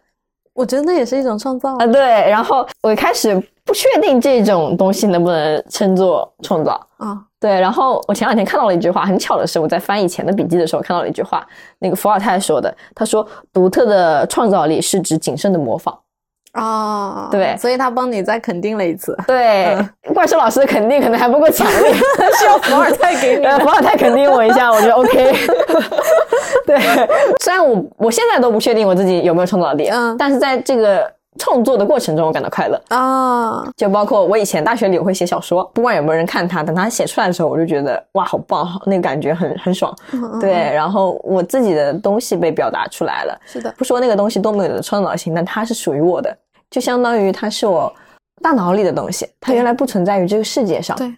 [0.54, 2.00] 我觉得那也是一种创造啊，对。
[2.00, 6.80] 然后我一开始不确定这种东西能不能称作创造。
[6.96, 7.20] 啊。
[7.44, 11.46] 对，然后我前两天看到了一句话，很巧的是，我在翻以前的笔记的时候看到了一句话，
[11.78, 15.94] 那个伏尔泰说的，他说：“独特的创造力是指谨慎的模仿。”
[16.52, 19.76] 啊，对所以他帮你再肯定了一次，对，
[20.14, 21.92] 怪兽老师的肯定可能还不够强烈，
[22.40, 25.34] 需要伏尔泰给你呃，伏尔泰肯定我一下，我觉得 OK。
[26.64, 26.78] 对，
[27.42, 32.80] 虽然我我现在都不确定我自己有没有创造力，嗯但是在这个创作的过程中，我感到快乐。
[32.88, 39.94] 啊，就包括我以前大学里我会写小说，不管有没有人看它，等它写出来的时候，我就觉得哇，好棒，那个感觉很很爽。
[40.12, 46.36] 嗯对，，然后我自己的东西被表达出来了，是的，不说那个东西多么有创造性，但它是属于我的，
[46.70, 47.92] 就相当于它是我
[48.42, 51.16] 大脑里的东西，它原来不存在于这个世界上，对，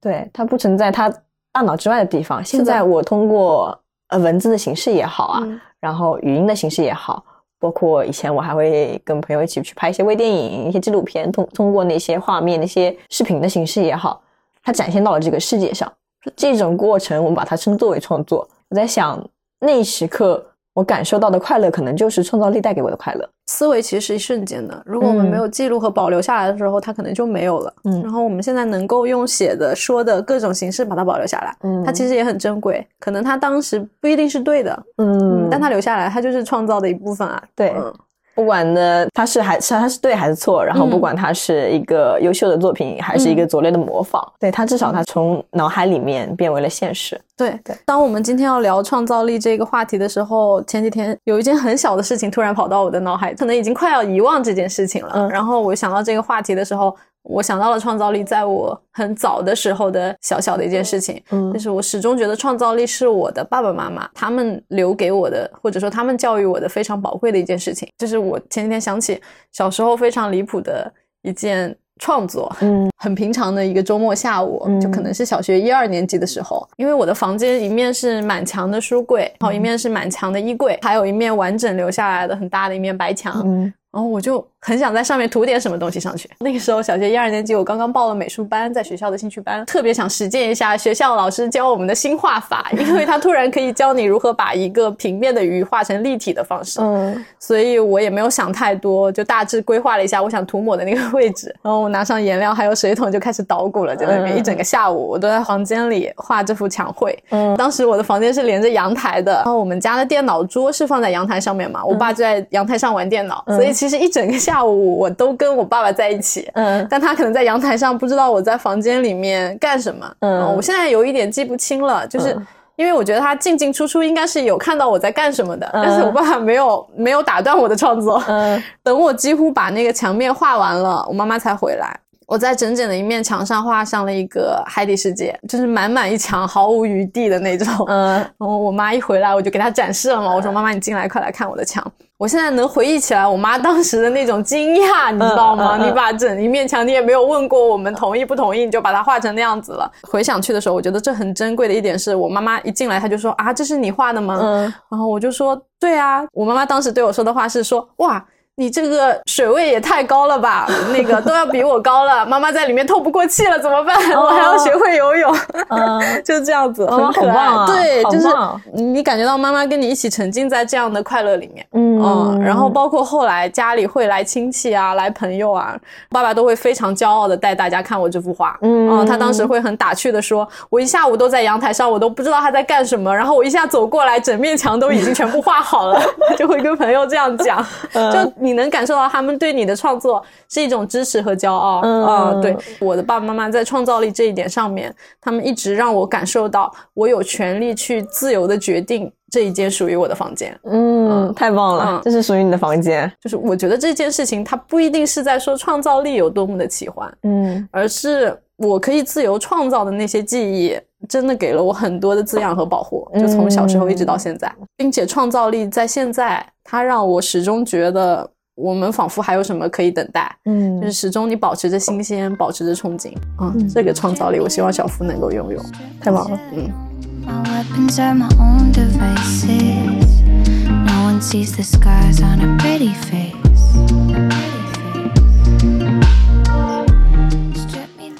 [0.00, 1.12] 对，它不存在它
[1.52, 2.44] 大脑之外的地方。
[2.44, 3.78] 现在我通过
[4.08, 5.60] 呃文字的形式也好啊，嗯。
[5.80, 7.24] 然后语音的形式也好，
[7.58, 14.22] 包括以前我还会跟朋友一起去拍一些微电影、一些纪录片，通通过那些画面、那些视频的形式也好，
[14.62, 15.92] 它展现到了这个世界上。
[16.36, 18.46] 这种过程，我们把它称作为创作。
[18.68, 19.24] 我在想，
[19.60, 20.44] 那时刻
[20.78, 23.28] 我感受到的快乐，可能就是创造力带给我的快乐。
[23.48, 27.74] 思维其实是一瞬间的，如果我们嗯没有记录和保留下来的时候，它可能就没有了。
[27.82, 32.86] 嗯然后我们现在能够用写的、说的各种形式把它保留下来，嗯它其实也很珍贵。
[33.00, 37.42] 可能它当时不一定是对的，嗯嗯，但它留下来，它就是创造的一部分啊。
[37.56, 37.92] 对嗯
[38.38, 47.20] 不管呢，他是还是他是对还是错，然后嗯不管他是一个优秀的作品，还是一个拙劣的模仿，对他至少他从脑海里面变为了现实。
[47.36, 55.10] 对对当我们今天要聊创造力这个话题的时候，前几天有一件很小的事情突然跑到我的脑海，可能已经快要遗忘这件事情了。
[55.16, 56.96] 嗯然后我想到这个话题的时候，
[57.28, 67.88] 我想到了创造力，在我很早的时候的小小的一件事情，嗯就是我始终觉得创造力是我的爸爸妈妈他们留给我的，或者说他们教育我的非常宝贵的一件事情。
[67.98, 69.20] 就是我前几天想起
[69.52, 72.88] 小时候非常离谱的一件创作，嗯。
[73.00, 86.30] 很平常的一个周末下午，嗯就可能是小学一二年级的时候，因为我的房间一面是满墙的书柜，然后一面是满墙的衣柜，还有一面完整留下来的很大的一面白墙，嗯然后我就很想在上面涂点什么东西上去。
[86.38, 96.78] 那个时候小学一二年级，我刚刚报了美术班，在学校的兴趣班，特别想实践一下学校老师教我们的新画法，因为他突然可以教你如何把一个平面的鱼画成立体的方式。
[96.80, 107.18] 嗯所以我也没有想太多，就大致规划了一下我想涂抹的那个位置，然后我拿上颜料还有水桶就开始捣鼓了，在那边、嗯一整个下午，我都在房间里画这幅墙绘。
[107.30, 116.50] 嗯当时我的房间是连着阳台的，然后我们家的电脑桌是放在阳台上面嘛，我爸就在阳台上玩电脑，所以其实一整个下午我都跟我爸爸在一起。
[116.54, 122.46] 嗯但他可能在阳台上不知道我在房间里面干什么，嗯我现在有一点记不清了，就是嗯
[122.76, 131.98] 因为我觉得他进进出出应该是有看到我在干什么的，嗯但是我爸爸没有没有打断我的创作，嗯 等我几乎把那个墙面画完了，我妈妈才回来。
[132.28, 137.66] 我在整整的一面墙上画上了一个海底世界，就是满满一墙毫无余地的那种。
[137.88, 140.34] 嗯 然后我妈一回来，我就给她展示了嘛。
[140.34, 141.82] 我说：“妈妈，你进来，快来看我的墙。”
[142.18, 145.78] 我现在能回忆起来，我妈当时的那种惊讶，你知道吗？
[145.78, 149.90] 嗯嗯嗯你把整一面墙，你也没有问过我们同意不同意，你就把它画成那样子了。
[150.02, 158.22] 回想去的时候，我觉得这很珍贵的一点是我妈妈一进来，她就说：“啊，这是你画的吗？”嗯然后我就说：“对啊。”我妈妈当时对我说的话是说：“哇。”
[158.58, 163.96] 你这个水位也太高了吧， 那个都要比我高了，妈妈在里面透不过气了，怎么办？
[164.16, 165.36] 我还要学会游泳。
[165.68, 167.66] 嗯， 就这样子，很可爱。
[167.68, 168.26] 对，就是
[168.72, 171.64] 你感觉到妈妈跟你一起沉浸在这样的快乐里面。
[171.72, 175.76] 嗯嗯，然后包括后来家里会来亲戚啊，来朋友啊，
[176.10, 178.58] 爸爸都会非常骄傲的带大家看我这幅画。
[178.62, 183.14] 嗯他当时会很打趣的说：“我一下午都在阳台上，我都不知道他在干什么。
[183.14, 186.02] 然后我一下走过来，整面墙都已经全部画好了。
[186.36, 191.82] ”就会跟朋友这样讲，嗯就你能感受到他们对你的创作是一种支持和骄傲。
[191.82, 200.58] 嗯啊对，我的爸爸妈妈在创造力这一点上面，他们一直让我感受到我有权利去自由的决定这一间属于我的房间。
[200.64, 203.12] 嗯，太棒了嗯，这是属于你的房间。
[203.20, 210.76] 就是我觉得这件事情，它不一定是在说创造力有多么的奇幻，嗯而是我可以自由创造的那些记忆，
[211.08, 218.28] 真的给了我很多的滋养和保护，就从小时候一直到现在，并且创造力在现在，它让我始终觉得
[218.60, 225.62] 我们仿佛还有什么可以等待，嗯，就是始终你保持着新鲜，保持着憧憬，嗯，这个创造力，我希望小夫能够拥有，
[226.00, 226.68] 太棒了，嗯。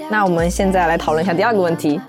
[0.09, 2.01] 那我们现在来讨论一下第二个问题：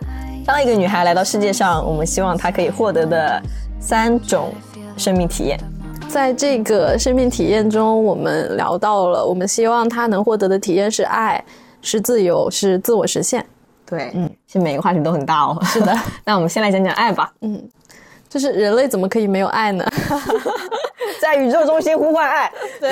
[0.45, 3.41] 当一个女孩来到世界上，我们希望她可以获得的
[3.79, 4.53] 三种
[4.97, 5.59] 生命体验。
[6.09, 11.41] 在这个生命体验中，我们聊到了，我们希望他能获得的体验是爱，
[11.81, 13.45] 是自由，是自我实现。
[13.85, 15.57] 对，嗯，其实每个话题都很大哦。
[15.63, 15.95] 是的，
[16.25, 17.31] 那我们先来讲讲爱吧。
[17.41, 17.61] 嗯，
[18.27, 19.85] 就是人类怎么可以没有爱呢？
[21.21, 22.91] 在宇宙中心呼唤爱， 对，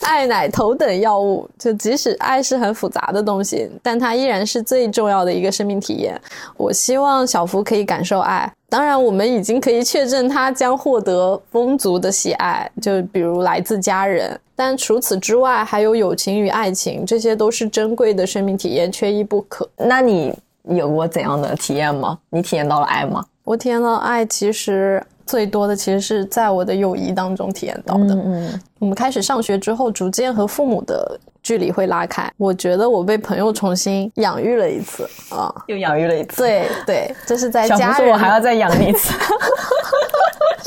[0.00, 1.48] 爱乃头等要物。
[1.58, 6.20] 就即使爱是很复杂的东西，但它依然是最重要的一个生命体验。
[6.56, 8.52] 我希望小福可以感受爱。
[8.72, 14.40] 当然，我们已经可以确证他将获得风族的喜爱，就比如来自家人。
[14.56, 19.68] 但除此之外，还有友情与爱情，这些都是珍贵的生命体验，缺一不可。
[19.76, 22.18] 那你有过怎样的体验吗？
[22.30, 23.22] 你体验到了爱吗？
[23.44, 25.04] 我体验到爱，其实。
[25.24, 28.12] 最多的其实是在我的友谊当中体验到的。
[28.12, 32.30] 嗯，我们开始上学之后，逐渐和父母的距离会拉开。
[32.36, 36.36] 我觉得我被朋友重新养育了一次啊，又养育了一次。
[36.36, 39.12] 对对，这是在家人，我还要再养你一次。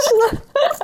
[0.05, 0.38] 是的，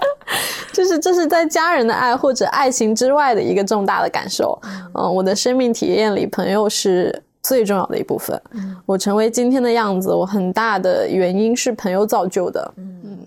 [0.73, 4.58] 就是这是在家人的爱或者爱情之外的一个重大的感受。
[4.93, 8.41] 嗯，我的生命体验里，朋友是最重要的一部分。
[8.86, 12.73] 我成为今天的样子，我很大的原因是朋友造就的。
[12.77, 13.19] 嗯。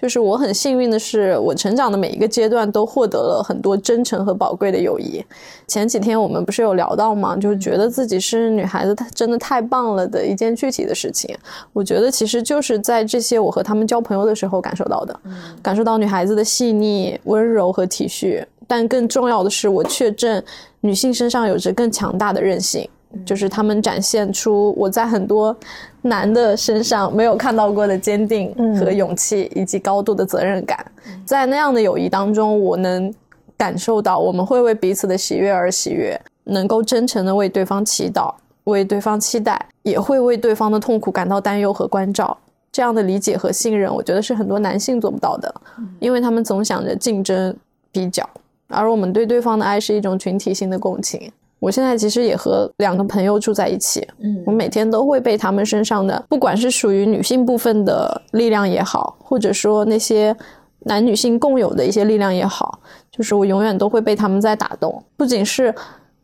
[0.00, 5.24] 就是我很幸运的是，我成长的每一个阶段都获得了很多真诚和宝贵的友谊。
[5.66, 7.34] 前几天我们不是有聊到吗？
[7.36, 11.34] 就是觉得自己是女孩子，她真的太棒了的一件具体的事情。
[11.72, 15.18] 我觉得其实就是在这些我和他们交朋友的时候感受到的，
[15.62, 18.44] 感受到女孩子的细腻、温柔和体恤。
[18.66, 20.42] 但更重要的是，我确证
[20.80, 22.86] 女性身上有着更强大的韧性。
[23.24, 25.56] 就是他们展现出我在很多
[26.02, 30.84] 男的身上没有看到过的坚定和勇气，以及高度的责任感。
[31.24, 33.12] 在那样的友谊当中，我能
[33.56, 42.36] 感受到我们会为彼此的喜悦而喜悦，能够真诚的为对方祈祷，为对方期待，也会为对方的痛苦感到担忧和关照。
[42.72, 45.54] 这样的理解和信任，我觉得是很多男性做不到的，
[46.00, 47.56] 因为他们总想着竞争
[47.92, 48.28] 比较，
[48.66, 51.30] 而我们对对方的爱是一种群体性的共情。
[51.64, 60.36] 我现在其实也和两个朋友住在一起，嗯，我每天都会被他们身上的，不管是属于女性部分的力量也好，或者说那些
[60.80, 62.78] 男女性共有的一些力量也好，
[63.10, 65.02] 就是我永远都会被他们在打动。
[65.16, 65.74] 不仅是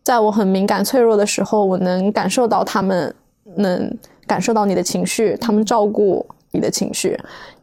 [0.03, 3.14] 在我很敏感脆弱的时候，我能感受到他们
[3.57, 3.90] 能
[4.26, 7.18] 感受到你的情绪，他们照顾你的情绪，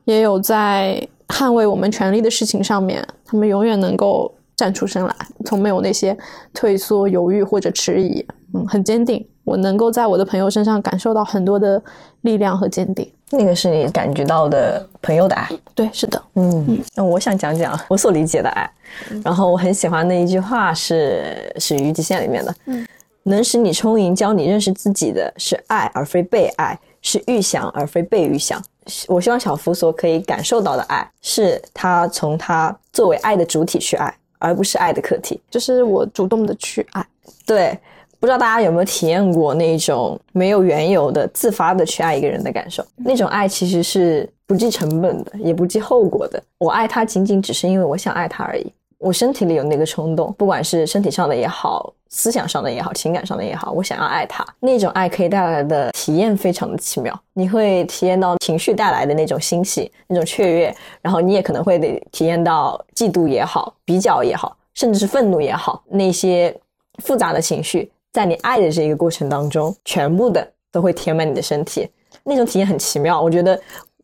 [0.05, 4.33] 也有在捍卫我们权利的事情上面，他们永远能够。
[4.57, 5.15] 站出身来，
[5.45, 6.17] 从没有那些
[6.53, 9.25] 退缩、犹豫或者迟疑，嗯，很坚定。
[9.43, 11.81] 我能够在我的朋友身上感受到很多的
[12.21, 13.09] 力量和坚定。
[13.29, 16.79] 那个是你感觉到的朋友的爱，对，是的，嗯。
[16.95, 18.69] 那我想讲讲我所理解的爱，
[19.23, 22.85] 然后我很喜欢的一句话是《始于极限》里面的，嗯，
[23.23, 28.61] 能使你充盈、教你认识自己的是爱，而非被爱；是预想，而非被预想。
[29.07, 34.13] 我希望小福所可以感受到的爱，是他从他作为爱的主体去爱。
[34.39, 37.05] 而不是爱的课题，就是我主动的去爱。
[37.45, 37.77] 对，
[38.19, 42.85] 不知道大家有没有体验过那种没有缘由的自发的去爱一个人的感受？
[42.95, 46.41] 那种爱其实是不计成本的，也不计后果的。
[46.57, 48.71] 我爱他仅仅只是因为我想爱他而已。
[48.97, 54.45] 我身体里有那个冲动，不管是身体上的也好，思想上的也好，情感上的也好，我想要爱他。
[54.59, 66.55] 那种爱可以带来的体验非常的奇妙，你会体验到情绪带来的那种欣喜、那种雀跃，然后你也可能会得体验到嫉妒也好、比较也好，甚至是愤怒也好，那些
[67.03, 71.89] 复杂的情绪，在你爱的这个过程当中，全部的都会填满你的身体。
[72.23, 73.21] 那种体验很奇妙。
[73.21, 73.59] 我觉得，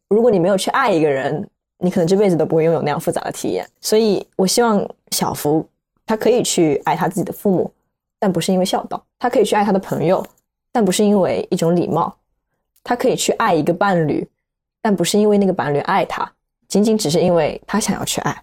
[0.08, 1.46] 如果你没有去爱一个人，
[1.80, 5.68] 你可能这辈子都不会拥有那样复杂的体验，所以我希望小福
[6.06, 7.70] 他可以去爱他自己的父母，
[8.24, 10.26] 但不是因为孝道；他可以去爱他的朋友，
[10.72, 12.10] 但不是因为一种礼貌；
[12.82, 14.26] 他可以去爱一个伴侣，
[14.82, 16.32] 但不是因为那个伴侣爱他，
[16.70, 18.34] 仅仅只是因为他想要去爱。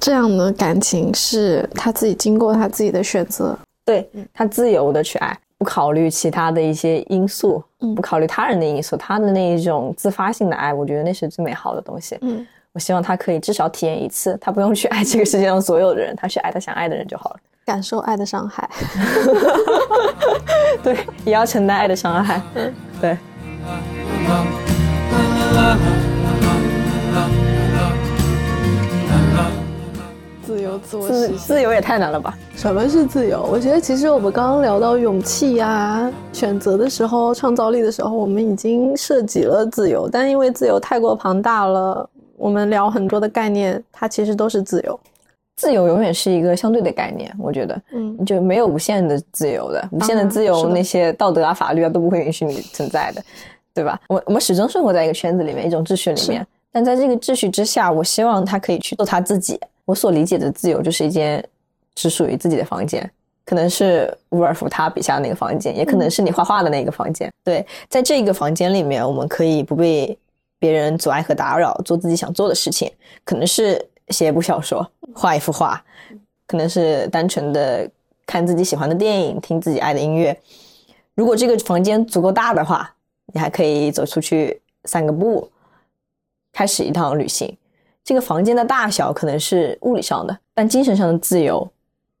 [0.00, 3.54] 这样的感情是他自己经过他自己的选择，
[3.84, 7.62] 对他自由的去爱，不考虑其他的一些因素，
[7.94, 12.16] 不考虑他人的因素，他的那一种自发性的爱，我觉得那是最美好的东西。
[12.22, 12.46] 嗯。
[12.72, 18.66] 我希望他可以至少体验一次，他不用去爱这个世界上所有的人，他去爱他想爱的人就好了，感受爱的伤害，
[20.82, 20.96] 对，
[21.26, 22.40] 也要承担爱的伤害。
[22.54, 23.18] 嗯，对。
[30.42, 32.34] 自由自我，自自由也太难了吧？
[32.56, 33.46] 什么是自由？
[33.52, 40.08] 我觉得其实我们刚刚聊到勇气呀、选择的时候、创造力的时候，我们已经涉及了自由。
[40.10, 42.08] 但因为自由太过庞大了，
[42.38, 44.98] 我们聊很多的概念，它其实都是自由。
[45.58, 53.20] 自由永远是一个相对的概念，我觉得，嗯，就没有无限的自由的，无限的自由，那些道德啊、法律啊都不会允许你存在的，
[53.74, 54.00] 对吧？
[54.06, 59.58] 我我们始终生活在一个圈子里面，一种秩序里面，但在这个秩序之下，我希望他可以去做他自己。
[59.84, 61.44] 我所理解的自由，就是一间
[61.96, 63.10] 只属于自己的房间，
[63.44, 67.28] 可能是伍尔夫他笔下的那个房间，也可能是你画画的那个房间。
[67.42, 70.16] 对，在这个房间里面，我们可以不被
[70.60, 72.92] 别人阻碍和打扰，做自己想做的事情，
[73.24, 75.82] 可能是写一部小说，画一幅画，
[76.46, 77.90] 可能是单纯的
[78.26, 80.38] 看自己喜欢的电影，听自己爱的音乐。
[81.14, 82.94] 如果这个房间足够大的话，
[83.32, 85.50] 你还可以走出去散个步，
[86.52, 87.56] 开始一趟旅行。
[88.04, 91.68] 这个房间的大小可能是物理上的，但精神上的自由，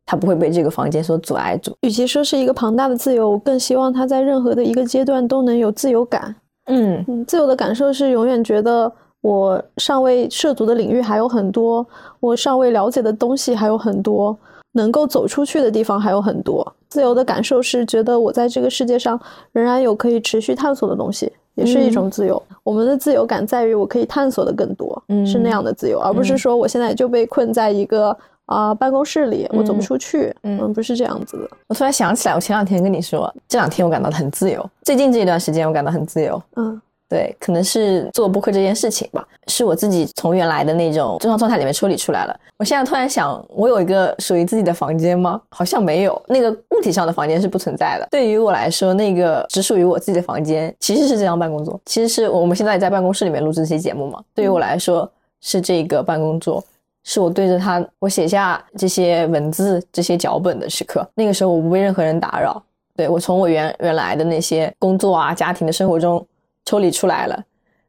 [0.04, 1.74] 它不会被这个房间所阻碍住。
[1.80, 6.34] 与其说是一个庞大的自由，我更希望他在任何的一个阶段都能有自由感。
[6.66, 11.86] 嗯嗯，自由的感受是永远觉得我尚未涉足的领域还有很多，
[12.20, 14.36] 我尚未了解的东西还有很多，
[14.72, 16.66] 能够走出去的地方还有很多。
[16.88, 19.20] 自由的感受是觉得我在这个世界上
[19.52, 22.42] 仍然有可以持续探索的东西，也是一种自由。
[22.62, 28.16] 我们的自由感在于我可以探索的更多，嗯是那样的自由，而不是说我现在就被困在一个
[28.46, 30.34] 啊、办公室里，我走不出去。
[30.44, 31.50] 嗯嗯，不是这样子的。
[31.66, 36.42] 我突然想起来，我前两天跟你说，这两天我感到很自由，最近这一段时间我感到很自由。
[36.56, 42.40] 嗯对，可能是做播客这件事情吧，是我自己从原来的那种正常状态里面抽离出来了。
[42.58, 45.40] 我现在突然想，我有一个属于自己的房间吗？
[45.48, 48.06] 好像没有，那个物体上的房间是不存在的。
[48.10, 54.22] 对于我来说，那个只属于我自己的房间，其实是这张办公桌，其实是我们现在在办公室里面录制这些节目嘛。
[54.34, 56.62] 对于我来说，是这个办公桌。
[57.04, 61.08] 是我对着它，我写下这些文字、这些脚本的时刻。
[61.14, 62.62] 那个时候，我不被任何人打扰。
[62.94, 66.22] 对我从我原原来的那些工作啊、家庭的生活中
[66.68, 67.42] 抽离出来了，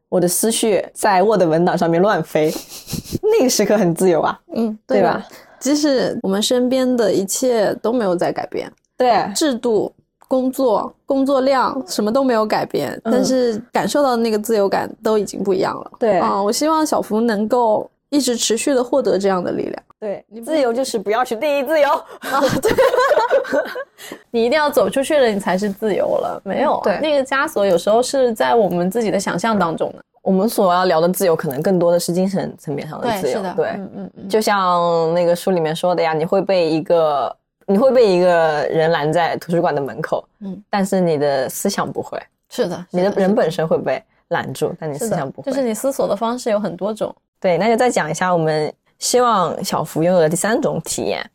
[0.08, 2.50] 我的思绪在 Word 文档上面乱飞，
[3.38, 5.22] 那个时刻很自由啊，嗯，对吧？
[5.60, 9.92] 即使我们身边的一切都没有在改变，对，制度、
[10.30, 13.12] 工作、工作量什么都没有改变，嗯。
[13.12, 15.92] 但是感受到的那个自由感都已经不一样了。
[16.00, 16.18] 对。
[16.20, 19.84] 啊、我希望小福能够一直持续的获得这样的力量。
[19.99, 22.41] 对，自由就是不要去定义自由啊！
[22.62, 22.72] 对。
[24.32, 26.41] 你一定要走出去了，你才是自由了。
[26.45, 30.03] 没有、啊，对那个枷锁有时候是在我们自己的想象当中的。
[30.22, 33.41] 我们所要聊的自由，可能更多的是精神层面上的自由。
[33.55, 37.36] 对，嗯嗯嗯，就像那个书里面说的呀，你会被一个
[37.66, 45.51] 你会被一个人拦在图书馆的门口，嗯，但是你的思想不会，是的，你的人本身会被拦住，但你思想不会。
[45.51, 47.14] 就是你思索的方式有很多种。
[47.40, 51.26] 对，那就再讲一下我们希望小福拥有的第三种体验。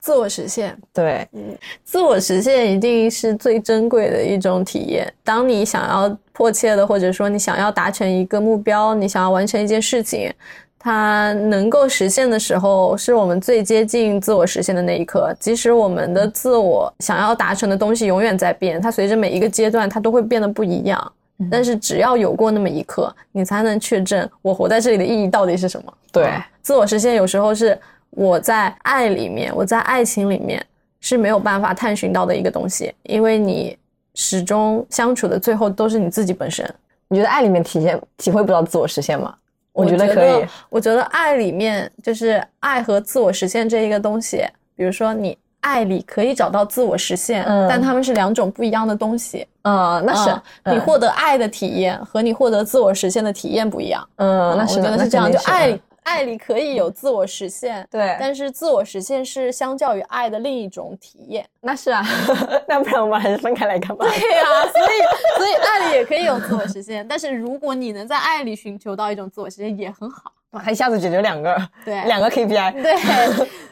[0.00, 5.12] 自我实现，对，嗯自我实现一定是最珍贵的一种体验。
[5.24, 10.32] 当你想要迫切的，或者说你想要达成一个目标，你想要完成一件事情，
[10.78, 15.34] 它能够实现的时候，是我们最接近自我实现的那一刻。
[15.40, 21.12] 即使我们的自我想要达成的东西永远在变，它随着每一个阶段，它都会变得不一样。
[21.50, 25.94] 但是只要有过那么一刻，你才能确证我活在这里的意义到底是什么。
[26.10, 27.78] 对啊自我实现有时候是
[28.10, 30.64] 我在爱里面，我在爱情里面
[31.00, 33.78] 是没有办法探寻到的一个东西，因为你
[34.14, 36.68] 始终相处的最后都是你自己本身。
[37.08, 39.34] 你觉得爱里面体现体会不到自我实现吗？
[39.72, 40.46] 我觉得可以。
[40.68, 49.46] 我觉得爱里面就是爱和自我实现这一个东西，比如说你爱里可以找到自我实现，嗯但它们是两种不一样的东西。
[49.62, 50.30] 嗯，那是、
[50.62, 54.08] 嗯你获得爱的体验和你获得自我实现的体验不一样。
[54.16, 61.46] 嗯，那是的我觉得是这样，就爱爱里可以有自我实现，对但是自我实现是相较于爱的另一种体验。
[61.60, 62.02] 那是啊，
[62.66, 64.06] 那不然我们还是分开来干嘛？
[64.06, 70.32] 对呀、所以所以爱里也可以有自我实现，但是如果你能在爱里寻求到一种自我实现，也很好。
[70.56, 72.72] 还一下子解决两个， 对两个 KPI。
[72.80, 72.94] 对，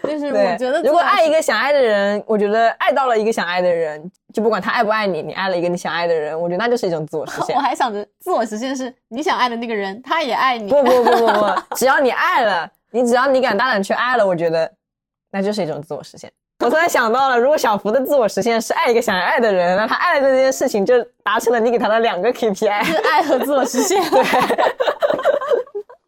[0.03, 7.61] 就是， 我觉得如果爱一个，想爱的人，我觉得爱到了一个想爱的人，就不管他爱不爱你，你爱了一个你想爱的人，我觉得那就是一种自我实现 我。
[7.61, 10.68] 还想着自我实现是你想爱的那个人，他也爱你。
[10.68, 14.70] 不不不不不，只要你爱了，你只要你敢大胆去爱了，我觉得
[15.31, 16.31] 那就是一种自我实现。
[16.64, 22.85] 我突然想到了，如果小福的自我实现是爱一个想爱的人，那他爱的这件事情就达成了你给他的两个 KPI。
[22.85, 24.03] 是爱和自我实现。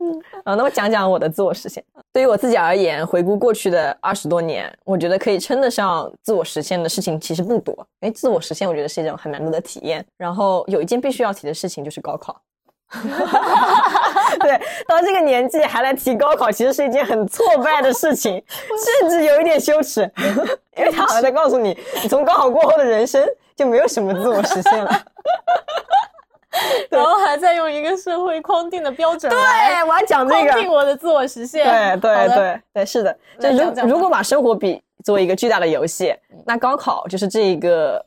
[0.00, 1.84] 嗯 啊，那我讲讲我的自我实现。
[2.12, 7.74] 对于我自己而言，回顾过去的二十多年，我觉得可以称得上自我实现的事情其实不多。
[8.00, 10.04] 因为自我实现，我觉得是一种很难得的体验。
[10.16, 12.40] 然后有一件必须要提的事情就是高考。
[14.40, 18.42] 对，到这个年纪还来提高考，其实是一件很挫败的事情，
[19.00, 20.10] 甚至有一点羞耻，
[20.76, 23.22] 因为他好像在告诉你，你从高考过后的人生
[23.54, 24.90] 就没有什么自我实现了。
[26.90, 29.38] 然后还在用一个社会框定的标准对，
[29.86, 30.74] 我要讲这框定个。
[30.74, 31.64] 我的自我实现。
[32.00, 33.16] 对对对对，是的。
[33.38, 38.04] 就如如果把生活比作为一个巨大的游戏，那高考就是这一个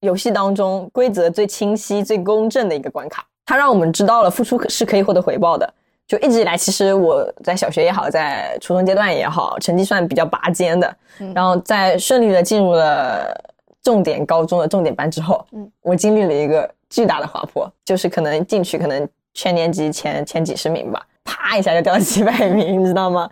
[0.00, 3.26] 游戏当中规则最清晰、最公正的一个关卡。
[3.44, 5.68] 它让我们知道了付出是可以获得回报的。
[6.06, 10.96] 就一直以来，其实我在小学也好，在初中阶段也好，成绩算比较拔尖的。
[11.18, 13.34] 嗯然后在顺利的进入了
[13.82, 23.28] 重点高中的重点班之后，嗯我经历了一个巨大的滑坡，就是可能进去可能全年级前前几十名吧，啪一下就掉几百名， 你知道吗？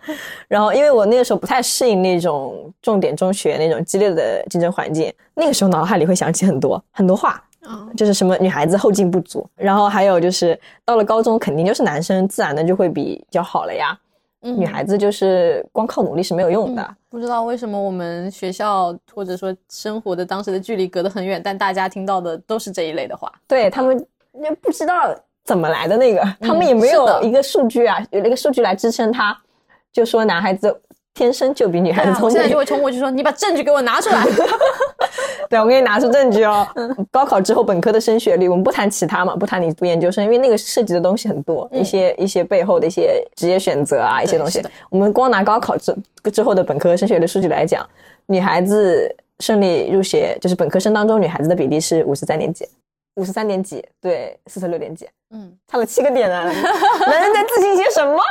[0.49, 14.02] 然后因为我那个时候不太适应那种重点中学那种激烈的竞争环境，那个时候脑海里会想起很多很多话，嗯就是什么女孩子后劲不足，然后还有就是到了高中肯定就是男生自然的就会比较好了呀，嗯
[14.51, 16.81] 女孩子就是光靠努力是没有用的。
[16.81, 23.31] 嗯不知道为什么我们学校或者说生活的当时的距离隔得很远，但大家听到的都是这一类的话。
[23.47, 24.03] 对他们
[24.41, 25.15] 也不知道
[25.45, 29.39] 怎么来的那个，他们也没有一个数据啊，有那个数据来支撑他，
[29.91, 30.75] 就说男孩子
[31.13, 32.57] 天生就比女孩子聪明啊我现在就。
[32.57, 34.25] 会冲过去说：“你把证据给我拿出来。
[35.49, 36.67] 对，我给你拿出证据哦。
[36.75, 44.61] 嗯高考之后本科的升学率，我们不谈其他嘛，不谈你读研究生，因为那个涉及的东西很多，一些一些背后的一些职业选择啊，一些东西。
[44.89, 45.95] 我们光拿高考之
[46.31, 47.87] 之后的本科升学率数据来讲，
[48.25, 52.65] 女孩子顺利入学，就是本科生当中女孩子的比例是五十三点几，
[53.15, 56.43] 五十三点几对四十六点几，”嗯，差了七个点呢，
[57.07, 58.19] 男人在自信些什么？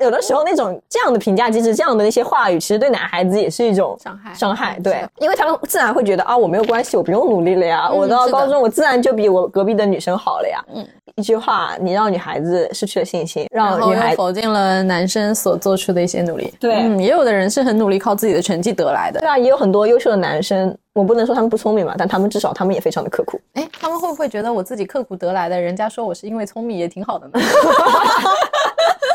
[0.00, 10.60] 有的时候那种这样的评价机制，这样的那些话语，其实对男孩子也是一种伤害伤害，对因为他们自然会觉得啊，我没有关系，我不用努力了呀，嗯我到高中我自然就比我隔壁的女生好了呀。
[10.74, 16.52] 嗯，一句话，你让女孩子失去了信心，让女孩否定了男生所做出的一些努力。
[16.58, 19.28] 对嗯，也有的人是很努力靠自己的成绩得来的对。
[19.28, 23.38] 啊，也有很多优秀的男生，我不能说他们不聪明吧，但他们至少他们也非常的刻苦。
[23.54, 27.32] 哎，他们会不会觉得我自己刻苦得来的，人家说我是因为聪明也挺好的呢？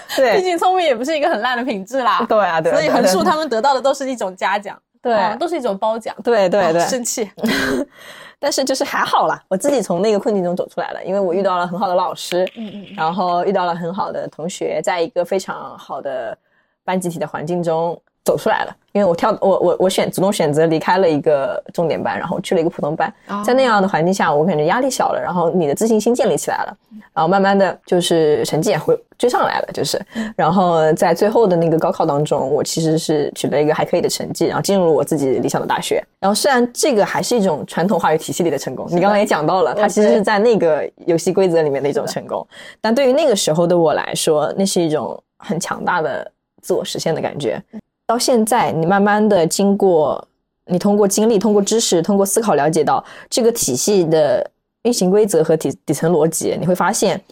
[0.10, 2.24] 毕 对，竟聪明也不是一个很烂的品质啦。
[2.28, 6.14] 对啊，对啊，所以横竖他们得到的都是一种嘉奖， 对啊都是一种褒奖。
[6.22, 7.30] 对对对哦，生气。
[8.42, 16.38] 但是就是还好啦，我自己从那个困境中走出来了，因为我遇到了很好的老师，嗯嗯然后遇到了很好的同学，在一个非常好的
[16.84, 18.76] 班集体的环境中走出来了。
[19.00, 23.42] 因为我跳我我我选主动选择离开了一个重点班，然后去了一个普通班，哦。
[23.46, 26.78] 在那样的环境下，我感觉压力小了，然后你的自信心建立起来了，
[27.14, 29.98] 然后慢慢的就是成绩也会追上来了，就是，
[30.36, 36.04] 然后在最后的那个高考当中，我其实是取得一个还可以的成绩，然后进入了我自己理想的大学。
[36.20, 42.46] 然后虽然这个还是一种传统话语体系里的成功，你刚刚也讲到了，它其实是在那个游戏规则里面的一种成功，
[42.82, 46.30] 但对于那个时候的我来说，那是一种很强大的
[46.62, 47.62] 自我实现的感觉。
[48.10, 50.28] 到现在，你慢慢的经过，
[50.66, 54.50] 你通过经历、通过知识、通过思考了解到这个体系的
[54.82, 57.24] 运行规则和底底层逻辑，你会发现，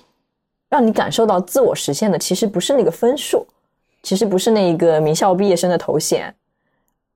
[0.69, 3.43] 让你感受到自我实现的其实不是那个分数，
[4.03, 6.31] 其实不是那一个名校毕业生的头衔，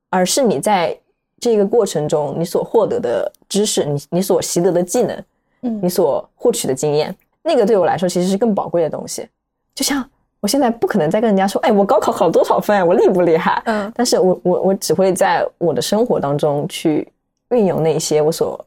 [0.10, 0.98] 而是你在
[1.40, 5.24] 这个过程中你所获得的知识，你你所习得的技能，
[5.62, 9.30] 嗯你所获取的经验，那个对我来说其实是更宝贵的东西。
[9.76, 10.04] 就像
[10.42, 13.62] 我现在不可能再跟人家说，哎，我高考考多少分，我厉不厉害？
[13.66, 17.08] 嗯但是我我我只会在我的生活当中去
[17.52, 18.60] 运用那些我所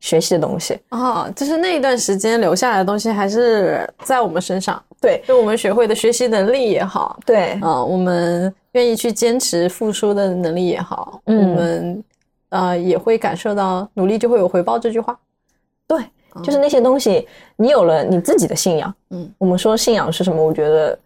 [0.00, 0.78] 学习的东西。
[0.90, 4.82] 哦，就是那一段时间留下来的东西，还是在我们身上。
[5.00, 12.04] 对就我们学会的学习能力也好，对啊、我们愿意去坚持付出的能力也好，嗯我们
[12.50, 15.18] 呃也会感受到努力就会有回报这句话。
[15.88, 15.98] 对，
[16.42, 17.26] 就是那些东西，
[17.56, 18.94] 你有了你自己的信仰。
[19.10, 20.42] 嗯，我们说信仰是什么？
[20.42, 20.98] 我觉得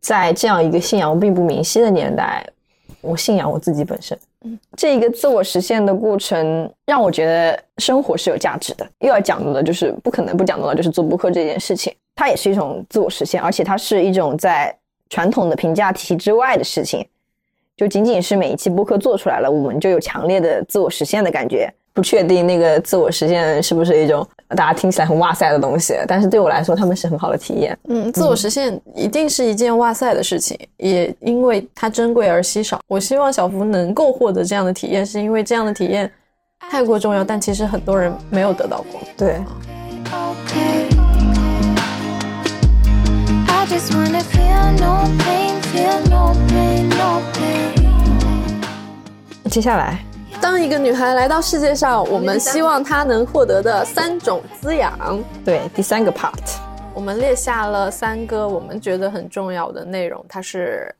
[0.00, 2.46] 在这样一个信仰并不明晰的年代，
[3.00, 4.18] 我信仰我自己本身。
[4.44, 8.86] 嗯，这个自我实现的过程让我觉得生活是有价值的。
[9.00, 14.76] 又要讲到的就是不可能不讲到的，就是做播客这件事情，它也是一种自我实现，而且它是一种在
[15.08, 17.06] 传统的评价体系之外的事情。
[17.76, 21.72] 就仅仅是每一期播客做出来了，我们就有强烈的自我实现的感觉。
[21.96, 27.76] 不确定那个自我实现是不是一种大家听起来很哇塞的东西，但是对我来说，他们是很好的体验。
[27.88, 32.78] 嗯，自我实现一定是一件哇塞的事情，也因为它珍贵而稀少。
[32.86, 36.12] 我希望小福能够获得这样的体验，是因为这样的体验
[36.70, 39.00] 太过重要，但其实很多人没有得到过。
[39.16, 39.40] 对.
[43.48, 47.72] I just wanna feel no pain, feel no pain, no pain.
[49.50, 50.04] 接下来
[50.40, 55.22] 当一个女孩来到世界上，我们希望她能获得的三种滋养。
[55.44, 56.32] 对，第三个 part，
[56.94, 60.94] 我们列下了三个我们觉得很重要的内容，它是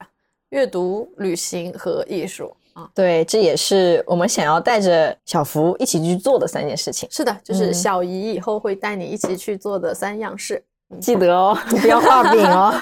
[0.51, 2.89] 阅读、旅行和艺术啊。
[2.95, 7.09] 对，这也是我们想要带着小福一起去做的三件事情。
[7.11, 10.63] 是的，就是嗯小姨以后会带你一起去做的三样事。
[11.01, 12.73] 记得哦， 不要画饼哦。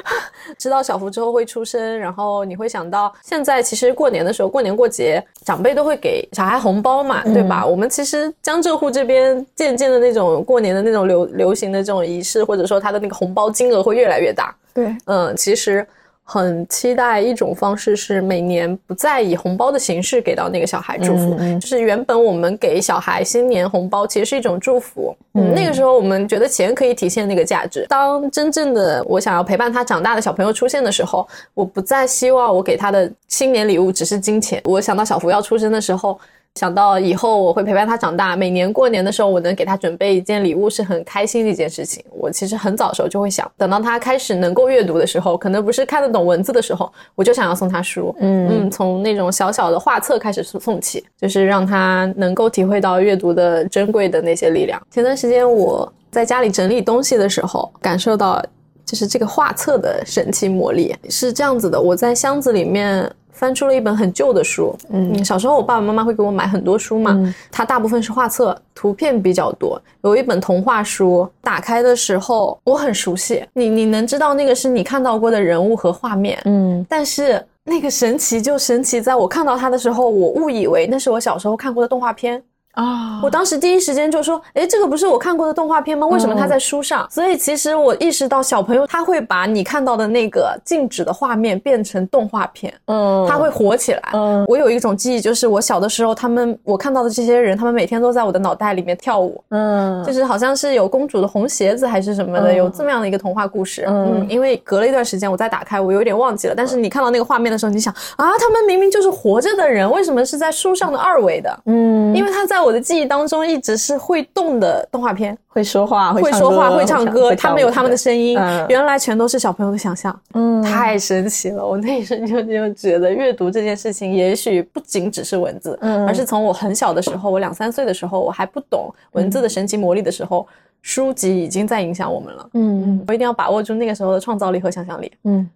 [0.58, 7.64] 知道小福之后会出生，然后你会想到，现在其实过年的时候，过年过节，长辈都会给小孩红包嘛，对吧？
[7.64, 14.54] 我们其实江浙沪这边渐渐的那种过年的那种流流行的这种仪式，或者说他的那个红包金额会越来越大。
[14.74, 15.86] 对，嗯，其实
[16.32, 27.84] 很期待一种方式是每年不再以红包的形式给到那个小孩祝福，就是原本我们给小孩新年红包其实是一种祝福，嗯，嗯那个时候我们觉得钱可以体现那个价值。
[27.88, 34.62] 当真正的我想要陪伴他长大的小朋友出现的时候，我不再希望我给他的新年礼物只是金钱。
[34.64, 36.16] 我想到小福要出生的时候。
[36.56, 42.04] 想到以后我会陪伴他长大，每年过年的时候我能给他准备一件礼物是很开心的一件事情。
[42.10, 48.14] 我其实很早的时候就会想，等到他开始能够阅读的时候，可能不是看得懂文字的时候，我就想要送他书。
[48.18, 54.80] 嗯嗯，从那种小小的画册开始送起，就是让他能够体会到阅读的珍贵的那些力量。
[54.90, 58.44] 前段时间我在家里整理东西的时候，感受到
[58.84, 61.80] 就是这个画册的神奇魔力是这样子的。
[61.80, 63.08] 我在箱子里面
[63.40, 67.34] 翻出了一本很旧的书，嗯，小时候我爸爸妈妈会给我买很多书嘛，嗯。
[67.50, 69.80] 它大部分是画册，图片比较多。
[70.02, 76.84] 有一本童话书，打开的时候我很熟悉，你你能知道那个是你看到过的人物和画面，嗯。
[76.86, 82.42] 但是那个神奇就神奇在我看到它的时候，我误以为那是我小时候看过的动画片。
[82.84, 86.06] 啊我当时第一时间就说：“诶，这个不是我看过的动画片吗？
[86.06, 94.02] 为什么它在书上？”所以其实我意识到，小朋友他会把你看到的那个静止的画面变成动画片，嗯，他会活起来。
[94.14, 99.42] 嗯我有一种记忆，就是我小的时候，他们我看到的这些人，他们每天都在我的脑袋里面跳舞。
[99.50, 103.84] 嗯就是好像是有公主的红鞋子还是什么的，嗯有这么样的一个童话故事。
[103.86, 106.54] 嗯嗯，因为隔了一段时间，我再打开，我有点忘记了。
[106.56, 111.60] 但是你看到那个画面的时候，你想啊，他们明明就是活着的人，为什么是在书上的二维的？
[111.66, 120.18] 嗯，因为他在我的记忆当中一直是会动的动画片，会说话，会唱说话，歌会唱歌，他们有他们的声音嗯，原来全都是小朋友的想象。
[120.34, 121.66] 嗯太神奇了！
[121.66, 130.46] 我那一瞬间就觉得阅读这件事情，也许不仅只是文字，嗯而是从我很小的时候，我两三岁的时候，我还不懂文字的神奇魔力的时候，
[130.82, 132.48] 书籍已经在影响我们了。
[132.54, 135.10] 嗯我一定要把握住那个时候的创造力和想象力。
[135.24, 135.48] 嗯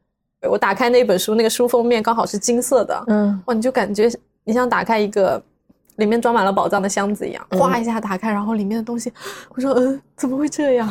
[0.51, 4.11] 我打开那本书，那个书封面刚好是金色的，嗯哇，你就感觉
[4.45, 5.43] 你想打开一个
[5.97, 9.13] 里面装满了宝藏的箱子一样，嗯哗一下打开，然后里面的东西，
[9.55, 10.91] 我说，嗯，怎么会这样？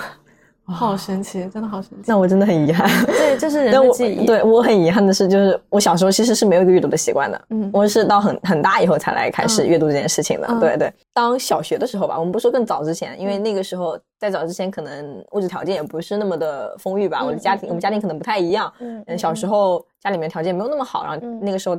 [0.65, 2.05] 好神奇，真的好神奇。
[2.05, 2.89] 那我真的很遗憾。
[3.05, 10.47] 对，这是人的记忆。，对我很遗憾的是，就是我小时候其实是没有一个阅读的习惯的，嗯我是到很很大以后才来开始嗯阅读这件事情的。
[10.49, 21.77] 嗯对对，当小学的时候吧，我们不说更早之前，因为那个时候在早之前可能物质条件也不是那么的丰裕吧，嗯我的家庭我们家庭可能不太一样，嗯嗯，小时候家里面条件没有那么好，然后嗯那个时候。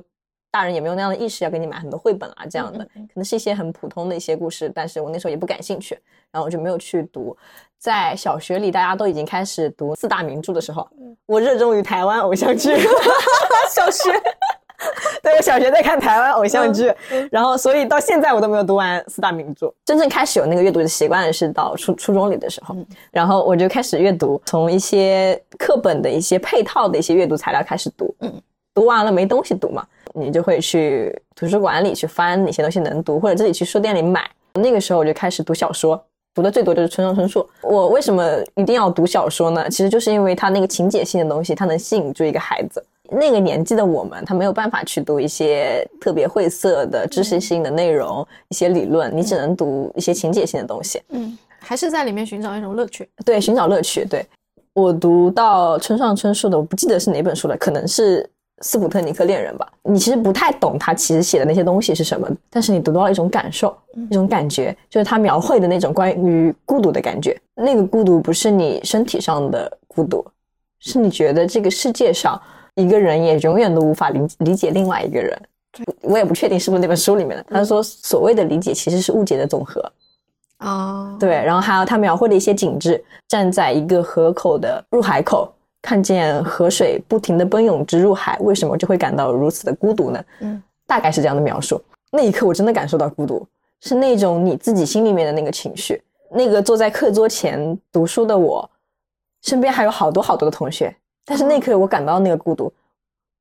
[0.55, 5.99] 大人也没有那样的意识要给你买很多绘本啊，这样的可能是一些很普通的一些故事，但是我那时候也不感兴趣，
[6.31, 7.37] 然后我就没有去读。
[7.77, 12.71] 在小学里，大家都已经开始读四大名著的时候，嗯我热衷于台湾偶像剧。
[13.69, 14.13] 小学，
[15.21, 19.75] 对，我小学在看台湾偶像剧，嗯然后所以到现在我都没有读完四大名著。
[19.85, 28.15] 真正开始有那个阅读的习惯是到初初中里的时候，嗯然后我就开始阅读，从一些课本的一些配套的一些阅读材料开始读。
[28.21, 28.33] 嗯，
[28.73, 34.29] 读完了没东西读嘛，你就会去图书馆里去翻哪些东西能读，或者自己去书店里买。
[34.55, 36.01] 那个时候我就开始读小说，
[36.35, 37.47] 读的最多就是村上春树。
[37.63, 39.69] 我为什么一定要读小说呢？
[39.69, 42.85] 其实就是因为它那个情节性的东西，它能吸引住一个孩子。
[43.11, 51.03] 那个年纪的我们，他没有办法去读一些特别晦涩的知识性的内容、一些理论，你只能读一些情节性的东西。
[51.11, 53.07] 嗯，还是在里面寻找一种乐趣。
[53.23, 54.07] 对，寻找乐趣。
[54.07, 54.25] 对
[54.73, 58.23] 我读到村上春树的，我不记得是哪本书了，可能是
[58.65, 59.71] 《斯普特尼克恋人》吧。
[59.83, 63.77] 你其实不太懂他其实写的那些东西是什么，但是你得到了一种感受，
[64.11, 67.39] 一种感觉，就是他描绘的那种关于孤独的感觉。
[67.55, 70.25] 那个孤独不是你身体上的孤独，
[70.79, 72.41] 是你觉得这个世界上
[72.75, 75.39] 一个人也永远都无法理理解另外一个人。
[76.01, 77.45] 我也不确定是不是那本书里面的。
[77.51, 79.85] 他说，所谓的理解其实是误解的总和。
[80.59, 85.53] 啊，对，然后还有他描绘的一些景致，站在一个河口的入海口，
[85.85, 90.25] 看见河水不停的奔涌直入海，为什么就会感到如此的孤独呢？
[90.41, 91.79] 嗯，大概是这样的描述。
[92.11, 93.47] 那一刻我真的感受到孤独，
[93.83, 96.03] 是那种你自己心里面的那个情绪。
[96.31, 98.69] 那个坐在课桌前读书的我，
[99.43, 102.73] 身边还有好多好多的同学，但是那一刻我感到那个孤独。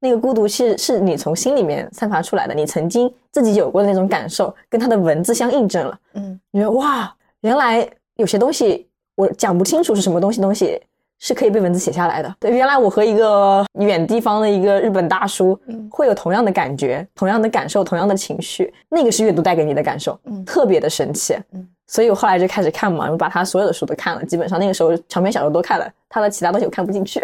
[0.02, 5.98] 那个孤独是是你从心里面散发出来的，你曾经自己有过的那种感受，跟他的文字相印证了。
[6.16, 8.86] 嗯你觉得哇，原来有些东西
[9.16, 10.82] 我讲不清楚是什么东西，东西
[11.26, 12.36] 是可以被文字写下来的。
[12.38, 21.34] 对，原来我和一个远地方的一个日本大叔嗯会有同样的感觉、同样的感受、同样的情绪，那个是阅读带给你的感受，嗯特别的神奇。
[21.54, 27.22] 嗯所以我后来就开始看嘛，我把他所有的书都看了，基本上那个时候长篇小说都看了，他的其他东西我看不进去。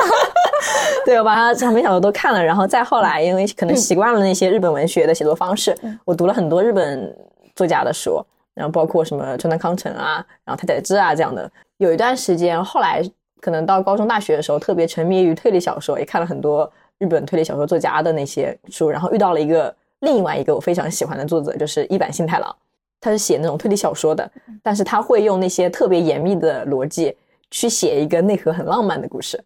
[1.04, 7.16] 对，我把他长篇小说都看了，然后再后来，因为可能习惯了那些日本文学的写作方式，我读了很多日本
[7.54, 8.20] 作家的书，
[8.54, 11.48] 然后包括什么川端康成啊，然后太宰治啊这样的。
[11.78, 13.02] 有一段时间，后来
[13.40, 22.56] 可能到高中、大学的时候，特别沉迷于推理小说，也看了很多日本推理小说作家的那些书，然后遇到了一个另外一个我非常喜欢的作者，就是一坂幸太郎。
[22.98, 24.28] 他是写那种推理小说的，
[24.62, 27.14] 但是他会用那些特别严密的逻辑
[27.50, 29.38] 去写一个内核很浪漫的故事。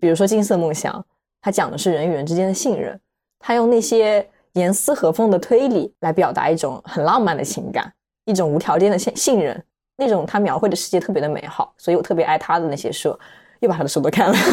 [0.00, 0.94] 比如说《金色梦想》，
[1.42, 2.98] 他讲的是人与人之间的信任，
[3.40, 7.92] 他用那些严丝合缝的推理来表达一种很浪漫的情感，
[8.26, 9.62] 一种无条件的信信任，
[9.96, 13.16] 那种他描绘的世界特别的美好，所以我特别爱他的那些书，
[13.60, 14.36] 又把他的书都看了。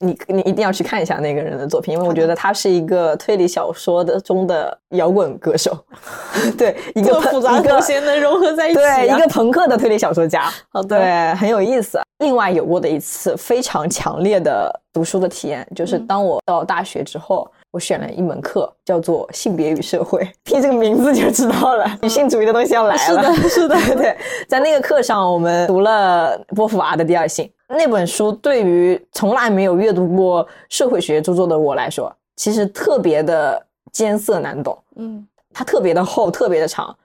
[0.00, 5.76] 你你一定要去看一下那个人的作品，因为我觉得他是一个推理小说的中的摇滚歌手，
[6.56, 12.00] 对，一个复杂一个和谐能融合在一起、啊，对，一个朋克的推理小说家，好的对，很有意思。
[12.18, 22.98] 另外有过的一次非常强烈的读书的体验，就是当我到大学之后，我选了一门课叫做性别与社会，听这个名字就知道了，女性主义的东西要来了。
[22.98, 24.16] 是的是的对对，
[24.48, 33.62] 在那个课上，我们读了波伏娃的《第二性》那本书，对于从来没有阅读过社会学著作的我来说，其实特别的
[33.92, 34.76] 艰涩难懂。
[34.96, 36.96] 嗯它特别的厚，特别的长，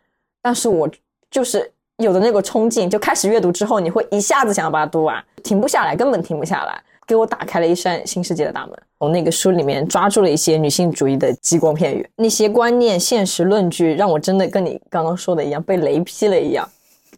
[0.42, 0.88] 但是我
[1.32, 8.78] 就是有的那个冲劲，就开始阅读之后，你会一下子想要把它读完，停不下来，根本停不下来，给我打开了一扇新世界的大门。
[9.00, 16.68] 从那个书里面抓住了一些女性主义的激光片语，那些观念、现实论据，让我真的跟你刚刚说的一样，被雷劈了一样，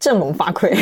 [0.00, 0.76] 振聋发聩。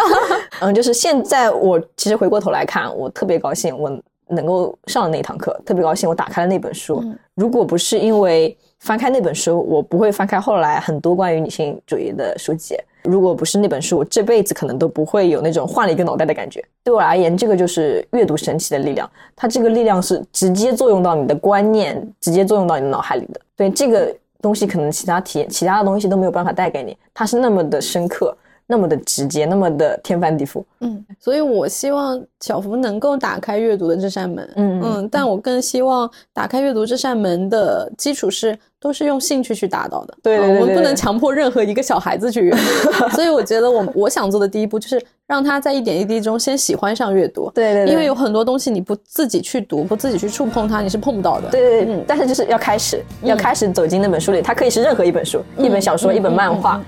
[0.60, 3.90] 嗯，就是现在我其实回过头来看，我特别高兴，我
[4.28, 7.00] 能够上了那堂课，特别高兴，我打开了那本书。
[7.02, 12.76] 嗯如果不是因为翻开那本书，我不会翻开后来很多关于女性主义的书籍。
[13.04, 16.64] 如果不是那本书，我这辈子可能都不会有那种换了一个脑袋的感觉。
[16.84, 19.08] 对我而言，这个就是阅读神奇的力量。
[19.34, 23.40] 它这个力量是直接作用到你的观念，直接作用到你的脑海里的。
[23.56, 26.96] 所以这个东西，可能其他体验、其他的东西都没有办法带给你。
[27.12, 28.36] 它是那么的深刻，
[28.72, 30.64] 那么的直接，那么的天翻地覆。
[30.80, 34.50] 嗯，所以我希望小福能够打开阅读的这扇门。
[34.56, 40.14] 嗯嗯，但我更希望打开阅读这扇门的基础是都是用兴趣去达到的。
[40.22, 43.08] 对我们不能强迫任何一个小孩子去阅读。
[43.14, 47.50] 所以我觉得我我想做的第一步就是让他在一点一滴中先喜欢上阅读。
[47.54, 51.50] 对对对，因为有很多东西你不自己去读，不自己去触碰它，你是碰不到的。
[51.50, 54.40] 对对对，嗯但是就是要开始，要开始走进那本书里。
[54.40, 56.82] 它可以是任何一本书，一本小说，嗯一本漫画。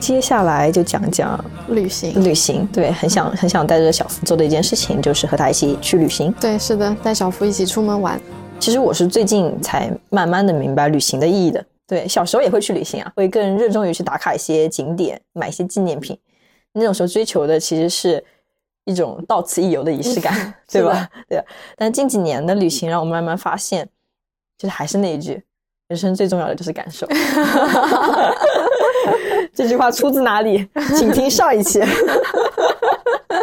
[0.00, 2.24] 接下来就讲讲旅行。
[2.24, 2.66] 旅行。
[2.72, 6.32] 对，很想很想带着小福做的一件事情，就是和他一起去旅行。
[6.40, 8.18] 对，是的，带小福一起出门玩。
[8.58, 11.62] 其实我是最近才慢慢的明白旅行的意义的。
[11.86, 16.16] 对，小时候也会去旅行啊，会更热衷于去打卡一些景点，买一些纪念品。
[16.72, 18.24] 那种时候追求的其实是
[18.88, 20.34] 一种到此一游的仪式感，
[20.72, 21.06] 对吧？
[21.28, 21.44] 对。
[21.76, 23.86] 但近几年的旅行让我慢慢发现，
[24.56, 25.42] 就是还是那一句，
[25.88, 27.06] 人生最重要的就是感受。
[29.54, 30.66] 这句话出自哪里？
[30.96, 31.82] 请听上一期。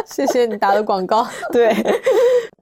[0.04, 1.26] 谢谢你打的广告。
[1.52, 1.72] 对，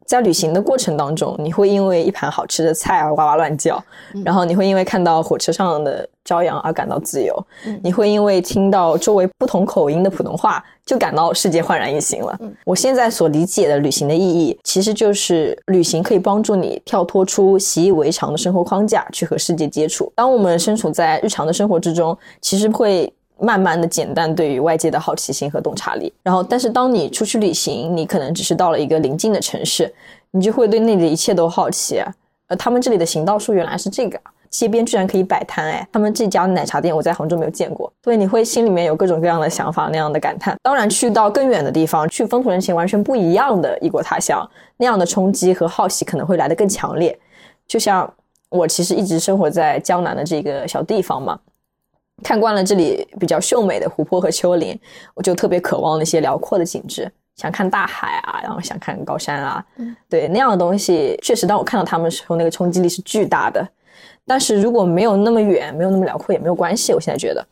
[0.06, 3.82] 在旅行的过程当中，你会因为一盘好吃的菜而哇哇乱叫，
[4.24, 7.34] 然后你会因为看到火车上的朝阳而感到自由，
[7.82, 12.38] 你会因为听到周围不同口音的普通话就感到世界焕然一新了。
[12.64, 20.12] 我现在所理解的旅行的意义，其实就是旅行可以帮助你跳脱出习以为常的生活框架，去和世界接触。
[20.14, 23.10] 当我们身处在日常的生活之中，其实会
[23.40, 26.12] 慢慢的减淡对于外界的好奇心和洞察力。
[26.22, 29.92] 然后，但是当你出去旅行，你可能只是到了一个邻近的城市，
[30.30, 32.02] 你就会对那里的一切都好奇。
[32.46, 34.20] 呃，他们这里的行道树原来是这个，
[34.50, 40.54] 街边居然可以摆摊哎，他们这家奶茶店我在杭州没有见过，所以，你会心里面有各种各样的想法，那样的感叹。
[40.62, 47.18] 当然，去到更远的地方，去风土人情完全不一样的异国他乡，那样的冲击和好奇可能会来得更强烈。
[47.66, 48.12] 就像
[48.50, 51.38] 我其实一直生活在江南的这个小地方嘛，
[52.22, 54.78] 看惯了这里比较秀美的湖泊和丘陵，
[55.14, 59.64] 我就特别渴望那些辽阔的景致，想看大海啊，然后想看高山啊，
[60.08, 63.66] 对那样的东西，确实当我看到它们的时候，那个冲击力是巨大的。
[64.26, 66.94] 但是如果没有那么远，没有那么辽阔也没有关系。
[66.94, 67.44] 我现在觉得，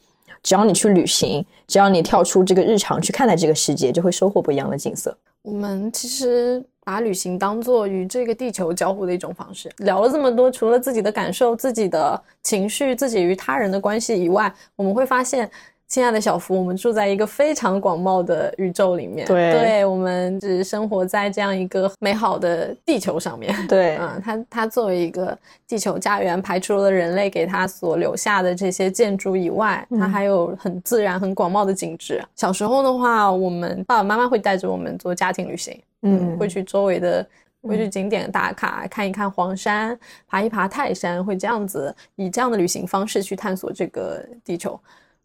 [0.43, 5.15] 只要你去旅行，只要你跳出这个日常去看待这个世界，就会收获不一样的景色。
[5.43, 9.71] 我们其实把旅行当做与这个地球交互的一种方式。
[9.79, 15.51] 聊了这么多，除了自己的感受、自己的情绪、自己与他人的关系以外，我们会发现。
[15.93, 23.55] 亲爱的小福，我们住在一个非常广袤的宇宙里面，对我们只生活在这样一个美好的地球上面。
[23.67, 25.37] 对 嗯，它它作为一个
[25.69, 32.25] 地球家园，排除了人类给它所留下的这些建筑以外，它还有很自然、很广袤的景致。
[32.35, 37.27] 小时候的话，我们爸爸妈妈会带着我们做家庭旅行，嗯会去周围的。
[37.69, 44.77] 会去景点打卡，看一看黄山，爬一爬泰山，会这样子以这样的旅行方式去探索这个地球。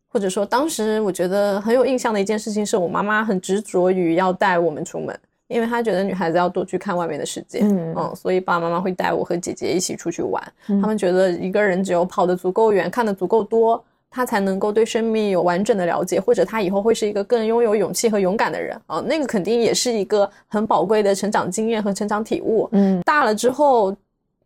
[0.10, 10.41] 或者说，当时我觉得很有印象的一件事情，是我妈妈很执着于要带我们出门，因为她觉得女孩子要多去看外面的世界，嗯所以爸爸妈妈会带我和姐姐一起出去玩。
[10.66, 19.03] 他们觉得一个人只有跑得足够远，看得足够多，他才能够对生命有完整的了解，或者他以后会是一个更拥有勇气和勇敢的人啊。
[19.05, 22.68] 那个肯定也是一个很宝贵的成长经验和成长体悟。
[22.72, 23.91] 嗯大了之后，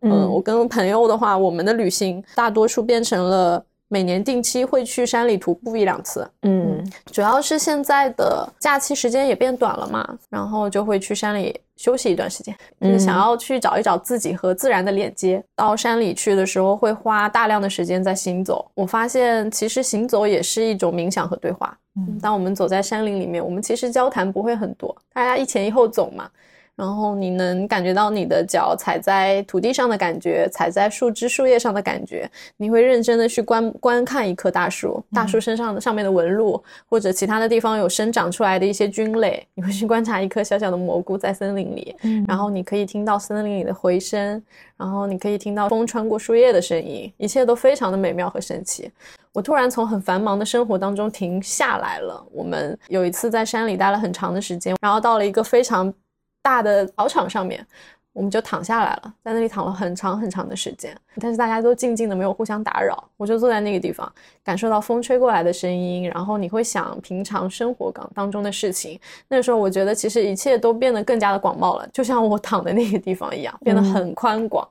[0.01, 6.81] 嗯，嗯我跟朋友的话，我们的旅行大多数变成了每年定期会去山里徒步一两次，嗯
[7.11, 15.43] 主要是现在的假期时间也变短了嘛，然后就会去山里休息一段时间，就是想要去找一找自己和自然的连接。
[15.57, 18.65] 到山里去的时候，会花大量的时间在行走。
[18.75, 21.77] 我发现其实行走也是一种冥想和对话。
[21.97, 26.29] 嗯当我们走在山林里面，我们其实交谈不会很多，大家一前一后走嘛。
[26.75, 32.29] 然后你能感觉到你的脚踩在土地上的感觉，踩在树枝、树叶上的感觉。
[32.57, 39.45] 你会认真的去观观看一棵大树，大树身上的上面的纹路，或者其他的地方有生长出来的一些菌类。
[39.53, 41.95] 你会去观察一颗小小的蘑菇在森林里，
[42.27, 44.41] 然后你可以听到森林里的回声，
[44.77, 48.89] 然后你可以听到风穿过树叶的声音，一切都非常的美妙和神奇。
[49.33, 52.25] 我突然从很繁忙的生活当中停下来了。
[52.33, 55.93] 我们有一次在山里待了很长的时间，然后到了一个非常
[56.41, 57.65] 大的草场上面，
[58.13, 60.95] 我们就躺下来了，在那里躺了很长很长的时间。
[61.19, 63.03] 但是大家都静静的，没有互相打扰。
[63.17, 64.11] 我就坐在那个地方，
[64.43, 68.99] 感受到风吹过来的声音，然后你会想平常生活当当中的事情。
[69.27, 74.67] 那时候，我觉得其实一切都变得更加的广袤了，就像我躺的那个地方一样，变得很宽广。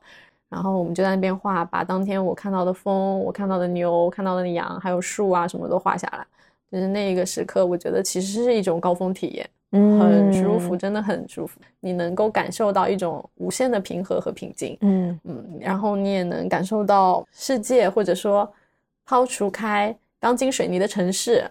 [0.48, 6.26] 然后我们就在那边画，把当天我看到的风、我看到的牛、看到的羊，还有树啊什么都画下来。
[6.72, 11.60] 就是那一个时刻，我觉得其实是一种高峰体验，很舒服，真的很舒服。
[11.78, 18.50] 你能够感受到一种无限的平和和平静，嗯嗯，然后你也能感受到世界，或者说
[19.04, 21.48] 抛除开钢筋水泥的城市，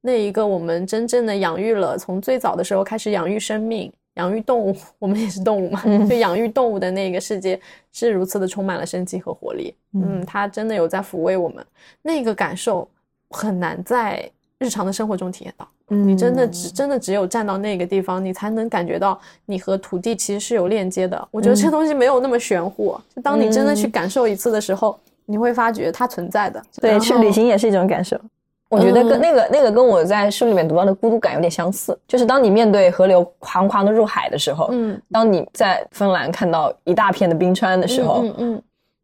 [0.00, 7.60] 那一个我们真正的养育了，从最早的时候开始养育生命、养育动物， 我们也是动物嘛，嗯就养育动物的那个世界
[7.92, 9.74] 是如此的充满了生机和活力。
[9.92, 11.64] 嗯嗯，它真的有在抚慰我们，
[12.02, 12.88] 那个感受
[13.30, 14.28] 很难在
[14.60, 15.66] 日常的生活中体验到。
[15.88, 21.28] 你真的只真的只有站到那个地方，你才能感觉到你和土地其实是有链接的。
[21.30, 26.62] 我觉得这东西没有那么玄乎，就当你真的去感受一次的时候，你会发觉它存在的。
[26.80, 28.16] 对，去旅行也是一种感受。
[28.68, 29.20] 我觉得跟嗯。
[29.20, 35.00] 那个、那个跟我在书里面读到的孤独感有点相似，就是当你面对河流狂狂的入海的时候，嗯。
[35.10, 38.62] 当你在芬兰看到一大片的冰川的时候，嗯嗯，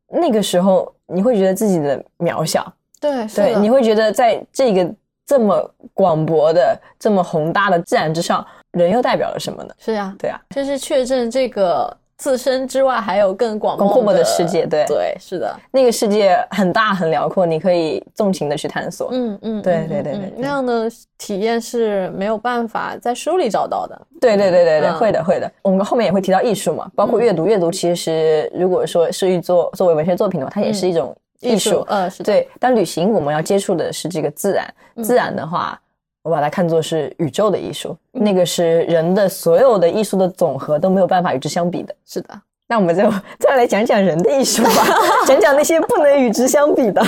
[0.08, 4.94] 那个时候你会觉得自己的渺小，对，是对，你会觉得在这个
[5.26, 9.74] 这么广博的、这么宏大的自然之上，人又代表了什么呢？
[9.78, 19.08] 是呀，对啊，就是确证这个自身之外还有更广更阔的的世界对对，是的，那个世界很大很辽阔，你可以纵情的去探索。
[19.12, 24.00] 嗯嗯，对对对对对那样的体验是没有办法在书里找到的。
[24.20, 25.50] 对对对对对，嗯会的会的。
[25.62, 27.46] 我们后面也会提到艺术嘛，包括阅读。
[27.46, 31.84] 阅读其实如果说是一作作为文学作品的话，它也是一种艺术。
[31.88, 35.78] 呃，是，对，但旅行我们要接触的是这个自然，嗯自然的话，
[36.22, 41.94] 我把它看作是宇宙的艺术，那个是人的所有的艺术的总和都没有办法与之相比的。
[42.06, 42.28] 是的。
[42.68, 43.08] 那我们就
[43.38, 44.84] 再来讲讲人的艺术吧，
[45.24, 47.00] 讲讲那些不能与之相比的。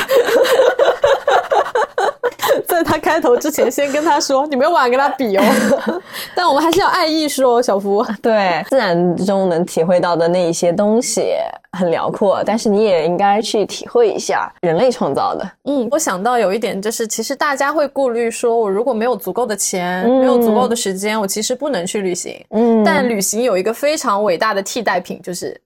[2.79, 5.43] 在他开头之前，先跟他说，你没有办法跟他比哦。
[6.35, 8.05] 但我们还是要爱艺术哦，小福。
[8.23, 11.35] 对，自然中能体会到的那一些东西
[11.73, 15.51] 很辽阔，但是你也应该去体会一下人类创造的。
[15.65, 22.45] 嗯，我想到有一点就是，其实大家会顾虑说，我如果没有足够的钱，嗯没有足够的时间，我其实不能去旅行。
[22.51, 25.61] 嗯但旅行有一个非常伟大的替代品，就是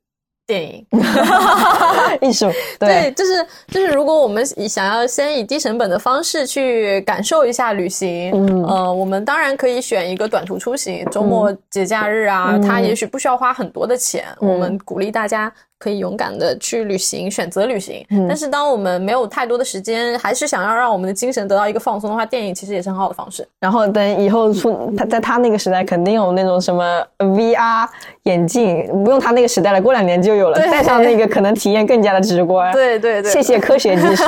[0.53, 0.87] 电影。
[2.21, 14.25] 艺术，对，对，就是就是，如果我们以想要先以低成本的方式去感受一下旅行，嗯呃，我们当然可以选一个短途出行，周末节假日啊，嗯它也许不需要花很多的钱。
[14.41, 15.51] 嗯我们鼓励大家
[15.83, 18.07] 可以勇敢的去旅行，选择旅行。
[18.11, 23.45] 嗯但是当我们没有太多的时间，还是想要让我们的精神得到一个放松的话，电影其实也是很好的方式。
[23.59, 27.89] 然后等以后出他在他那个时代肯定有那种什么 VR
[28.23, 32.73] 眼镜，不用他那个时代了，过两年就有了，戴上那个可能体验更加的直观。
[32.73, 34.25] 对对对，谢谢科学技术，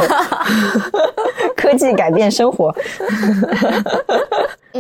[1.57, 2.75] 科技改变生活。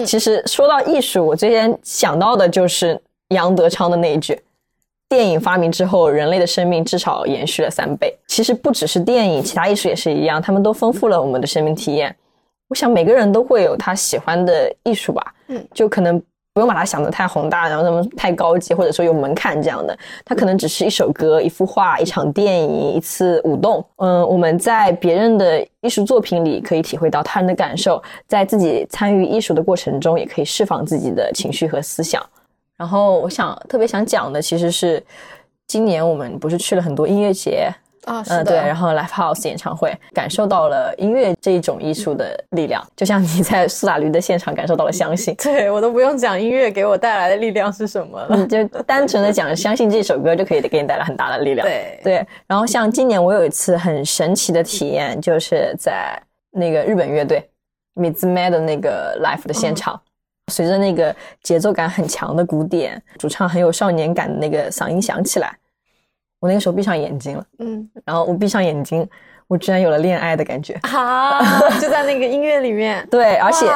[0.04, 4.40] 其实说到艺术，我最先想到的就是杨德昌的那一句
[5.14, 12.14] ：“电影发明之后，人类的生命至少延续了三倍。”其实不只是电影，其他艺术也是一样，他们都丰富了我们的生命体验。
[12.68, 16.20] 我想每个人都会有他喜欢的艺术吧，嗯，就可能
[16.52, 19.96] 不用把它想得太宏大，然后那么太高级，或者说有门槛这样的。
[20.24, 23.84] 它可能只是一首歌、一幅画、一场电影、一次舞动。
[23.98, 32.20] 嗯，我们在别人的艺术作品里可以体会到他人的感受，在自己参与艺术的过程中，也可以释放自己的情绪和思想。
[32.76, 35.02] 然后，我想特别想讲的其实是，
[35.68, 37.68] 今年我们不是去了很多音乐节，
[38.04, 45.34] 啊，嗯，的，对，然后 live house 演唱会，感受到了音乐这一种艺术的力量，就像你在苏打绿的现场感受到了相信。
[45.42, 48.36] 对我都不用讲音乐给我带来的力量是什么了。
[48.36, 51.66] 你就单纯的讲相信这首歌就可以给你带来很大的力量。
[51.66, 56.20] 对对，然后像今年我有一次很神奇的体验，就是在
[56.50, 57.48] 那个日本乐队
[57.94, 59.98] Mizume 的那个 live 的现场，
[60.52, 65.56] 随着那个节奏感很强的鼓点，主唱很有少年感的那个嗓音响起来，
[66.38, 69.08] 我那个时候闭上眼睛了，嗯然后我闭上眼睛，
[69.46, 70.74] 我居然有了恋爱的感觉。
[70.82, 71.40] 啊，
[71.80, 73.66] 就在那个音乐里面，对，而且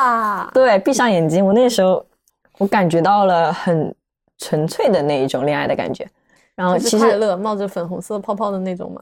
[0.52, 2.04] 对，闭上眼睛，我那个时候
[2.58, 3.94] 我感觉到了很
[4.38, 6.06] 纯粹的那一种恋爱的感觉。
[6.54, 9.00] 然后其实快乐冒着粉红色泡泡的那种嘛，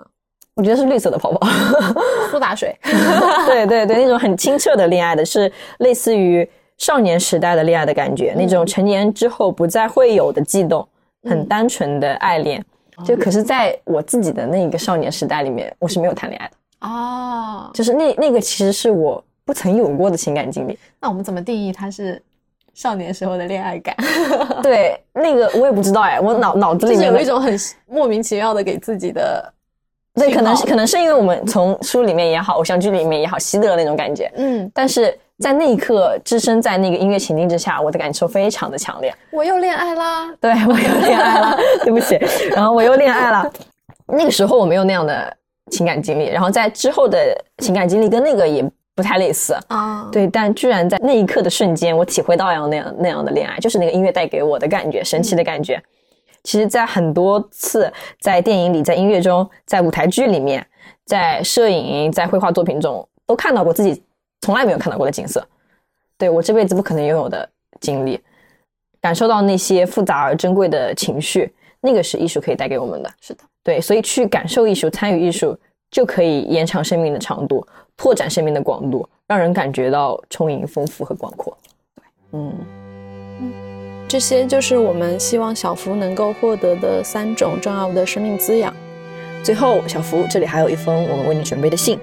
[0.55, 1.47] 我觉得是绿色的泡泡，
[2.31, 2.79] 苏打水。
[3.49, 6.49] 对对对，那种很清澈的恋爱的，是类似于
[6.79, 10.87] 少年时代的恋爱的感觉，那种成年之后不再会有的悸动，
[11.29, 12.65] 很嗯单纯的爱恋。
[13.05, 20.79] 就可是在我自己的那个少年时代里面，我是没有谈恋爱的，哦，就是那那个其实是我不曾有过的情感经历。
[20.99, 22.23] 那我们怎么定义它是
[22.73, 23.95] 少年时候的恋爱感？
[24.63, 27.55] 对，那个我也不知道哎，我脑脑子就是里有一种很
[27.87, 29.53] 莫名其妙的给自己的
[30.15, 34.33] 对，可能是可能是因为我们从书里面也好，偶像剧里面也好，习得了那种感觉。
[34.37, 39.15] 嗯，但是在那一刻，置身在那个音乐情境之下，我的感受非常的强烈。
[39.31, 40.33] 我又恋爱啦。
[40.41, 42.19] 对我又恋爱了，对不起，
[42.55, 43.53] 然后我又恋爱了。
[44.07, 45.37] 那个时候我没有那样的
[45.71, 47.19] 情感经历，然后在之后的
[47.59, 48.65] 情感经历跟那个也
[48.95, 49.55] 不太类似。
[49.69, 55.83] 啊，对，但居然在那一刻的瞬间，我体会到样那样那样的恋爱，就是那个音乐带给我的感觉，神奇的感觉。
[56.45, 60.65] 其实，在很多次在电影里、在音乐中、在舞台剧里面、
[61.05, 64.01] 在摄影、在绘画作品中，都看到过自己
[64.41, 65.47] 从来没有看到过的景色。
[66.19, 67.49] 对我这辈子不可能拥有的
[67.81, 68.21] 经历，
[69.01, 73.11] 感受到那些复杂而珍贵的情绪，那个是艺术可以带给我们的。
[73.21, 75.59] 是的，对，所以去感受艺术、参与艺术，
[75.91, 77.67] 就可以延长生命的长度，
[77.97, 81.57] 拓展生命的广度，让人感觉到充盈、丰富和广阔。
[81.95, 82.55] 对，嗯，
[84.09, 88.75] 这些就是我们希望小福能够获得的三种重要的生命滋养。
[89.45, 91.99] 最后，小福，这里还有一封我们为你准备的信。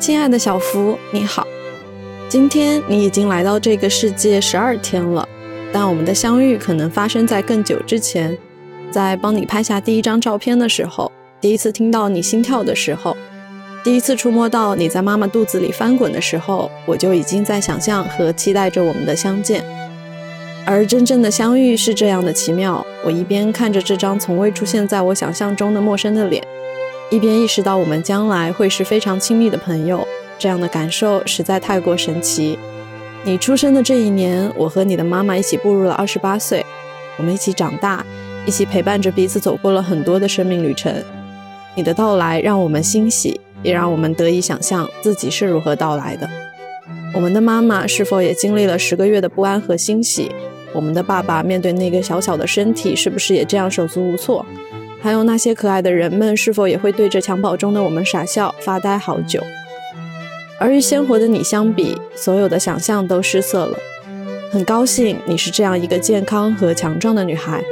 [0.00, 1.44] 亲爱的小福，你好，
[2.28, 5.28] 今天你已经来到这个世界十二天了，
[5.72, 8.38] 但我们的相遇可能发生在更久之前，
[8.92, 13.16] 在帮你拍下第一张照片的时候，第一次听到你心跳的时候，
[13.82, 19.64] 第一次触摸到你在妈妈肚子里翻滚的时候，我就已经在想象和期待着我们的相见。
[20.64, 26.40] 而真正的相遇是这样的奇妙，我一边看着这张从未出现在我想象中的陌生的脸。
[27.10, 30.06] 一边意识到我们将来会是非常亲密的朋友，
[30.38, 32.58] 这样的感受实在太过神奇。
[33.24, 36.64] 你出生的这一年，我和你的妈妈一起步入了二十八岁，
[37.16, 38.04] 我们一起长大，
[38.44, 40.94] 一起陪伴着彼此走过了很多的生命旅程。
[41.74, 46.28] 你的到来让我们欣喜，也让我们得以想象自己是如何到来的。
[47.14, 50.30] 我们的妈妈是否也经历了十个月的不安和欣喜？
[50.74, 54.44] 我们的爸爸面对那个小小的身体，是不是也这样手足无措？
[55.00, 59.42] 还有那些可爱的人们，是否也会对着襁褓中的我们傻笑、发呆好久？
[60.60, 63.78] 而与鲜活的你相比，所有的想象都失色了。
[64.50, 67.62] 很高兴你是这样一个健康和强壮的女孩，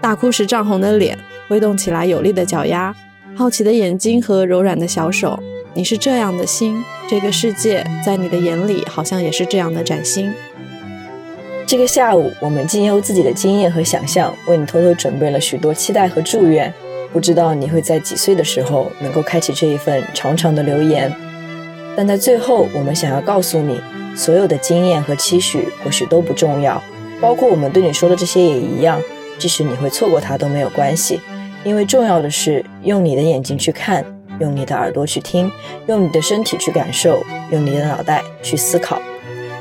[0.00, 1.18] 大哭时涨红的脸，
[1.48, 2.94] 挥动起来有力的脚丫，
[3.34, 5.38] 好奇的眼睛和柔软的小手。
[5.74, 10.32] 你是这样的心，这个世界在你的眼里好像也是这样的崭新。
[11.70, 16.74] 这个下午，我们经由自己的经验和想象，为你偷偷准备了许多期待和祝愿。
[17.12, 21.14] 不知道你会在几岁的时候能够开启这一份长长的留言，
[21.96, 23.80] 但在最后，我们想要告诉你，
[24.16, 26.82] 所有的经验和期许或许都不重要，
[27.20, 29.00] 包括我们对你说的这些也一样。
[29.38, 31.20] 即使你会错过它都没有关系，
[31.62, 34.04] 因为重要的是用你的眼睛去看，
[34.40, 35.48] 用你的耳朵去听，
[35.86, 39.00] 用你的身体去感受，用你的脑袋去思考，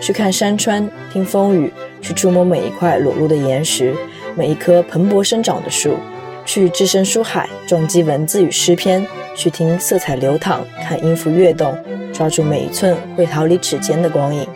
[0.01, 1.71] 去看山川，听风雨，
[2.01, 3.93] 去触摸每一块裸露的岩石，
[4.35, 5.97] 每一棵蓬勃生长的树，
[6.45, 11.77] 去置身书海，撞击文字与诗篇，去听色彩流淌，看音符跃动，
[12.13, 14.47] 抓住每一寸会逃离指尖的光影。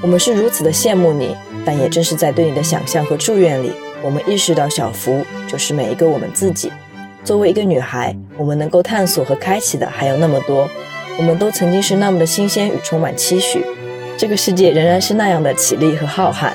[0.00, 3.72] 我们是如此的羡慕你，但也正是在对你的想象和祝愿里。
[4.02, 6.72] 我们意识到，小福就是每一个我们自己。
[7.22, 10.68] 作为一个女孩，我们能够探索和开启的还有那么多。
[11.18, 13.64] 我们都曾经是那么的新鲜与充满期许。
[14.16, 16.52] 这个世界仍然是那样的绮丽和浩瀚。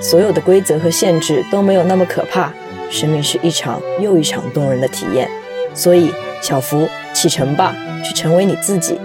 [0.00, 2.52] 所有的规则和限制都没有那么可怕。
[2.90, 5.28] 生命是一场又一场动人的体验。
[5.74, 6.10] 所以，
[6.42, 7.74] 小福，启程吧，
[8.04, 8.98] 去成为你自己。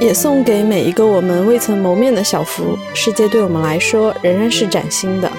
[0.00, 2.76] 也送给每一个我们未曾谋面的小福。
[2.92, 5.30] 世界对我们来说仍然是崭新的。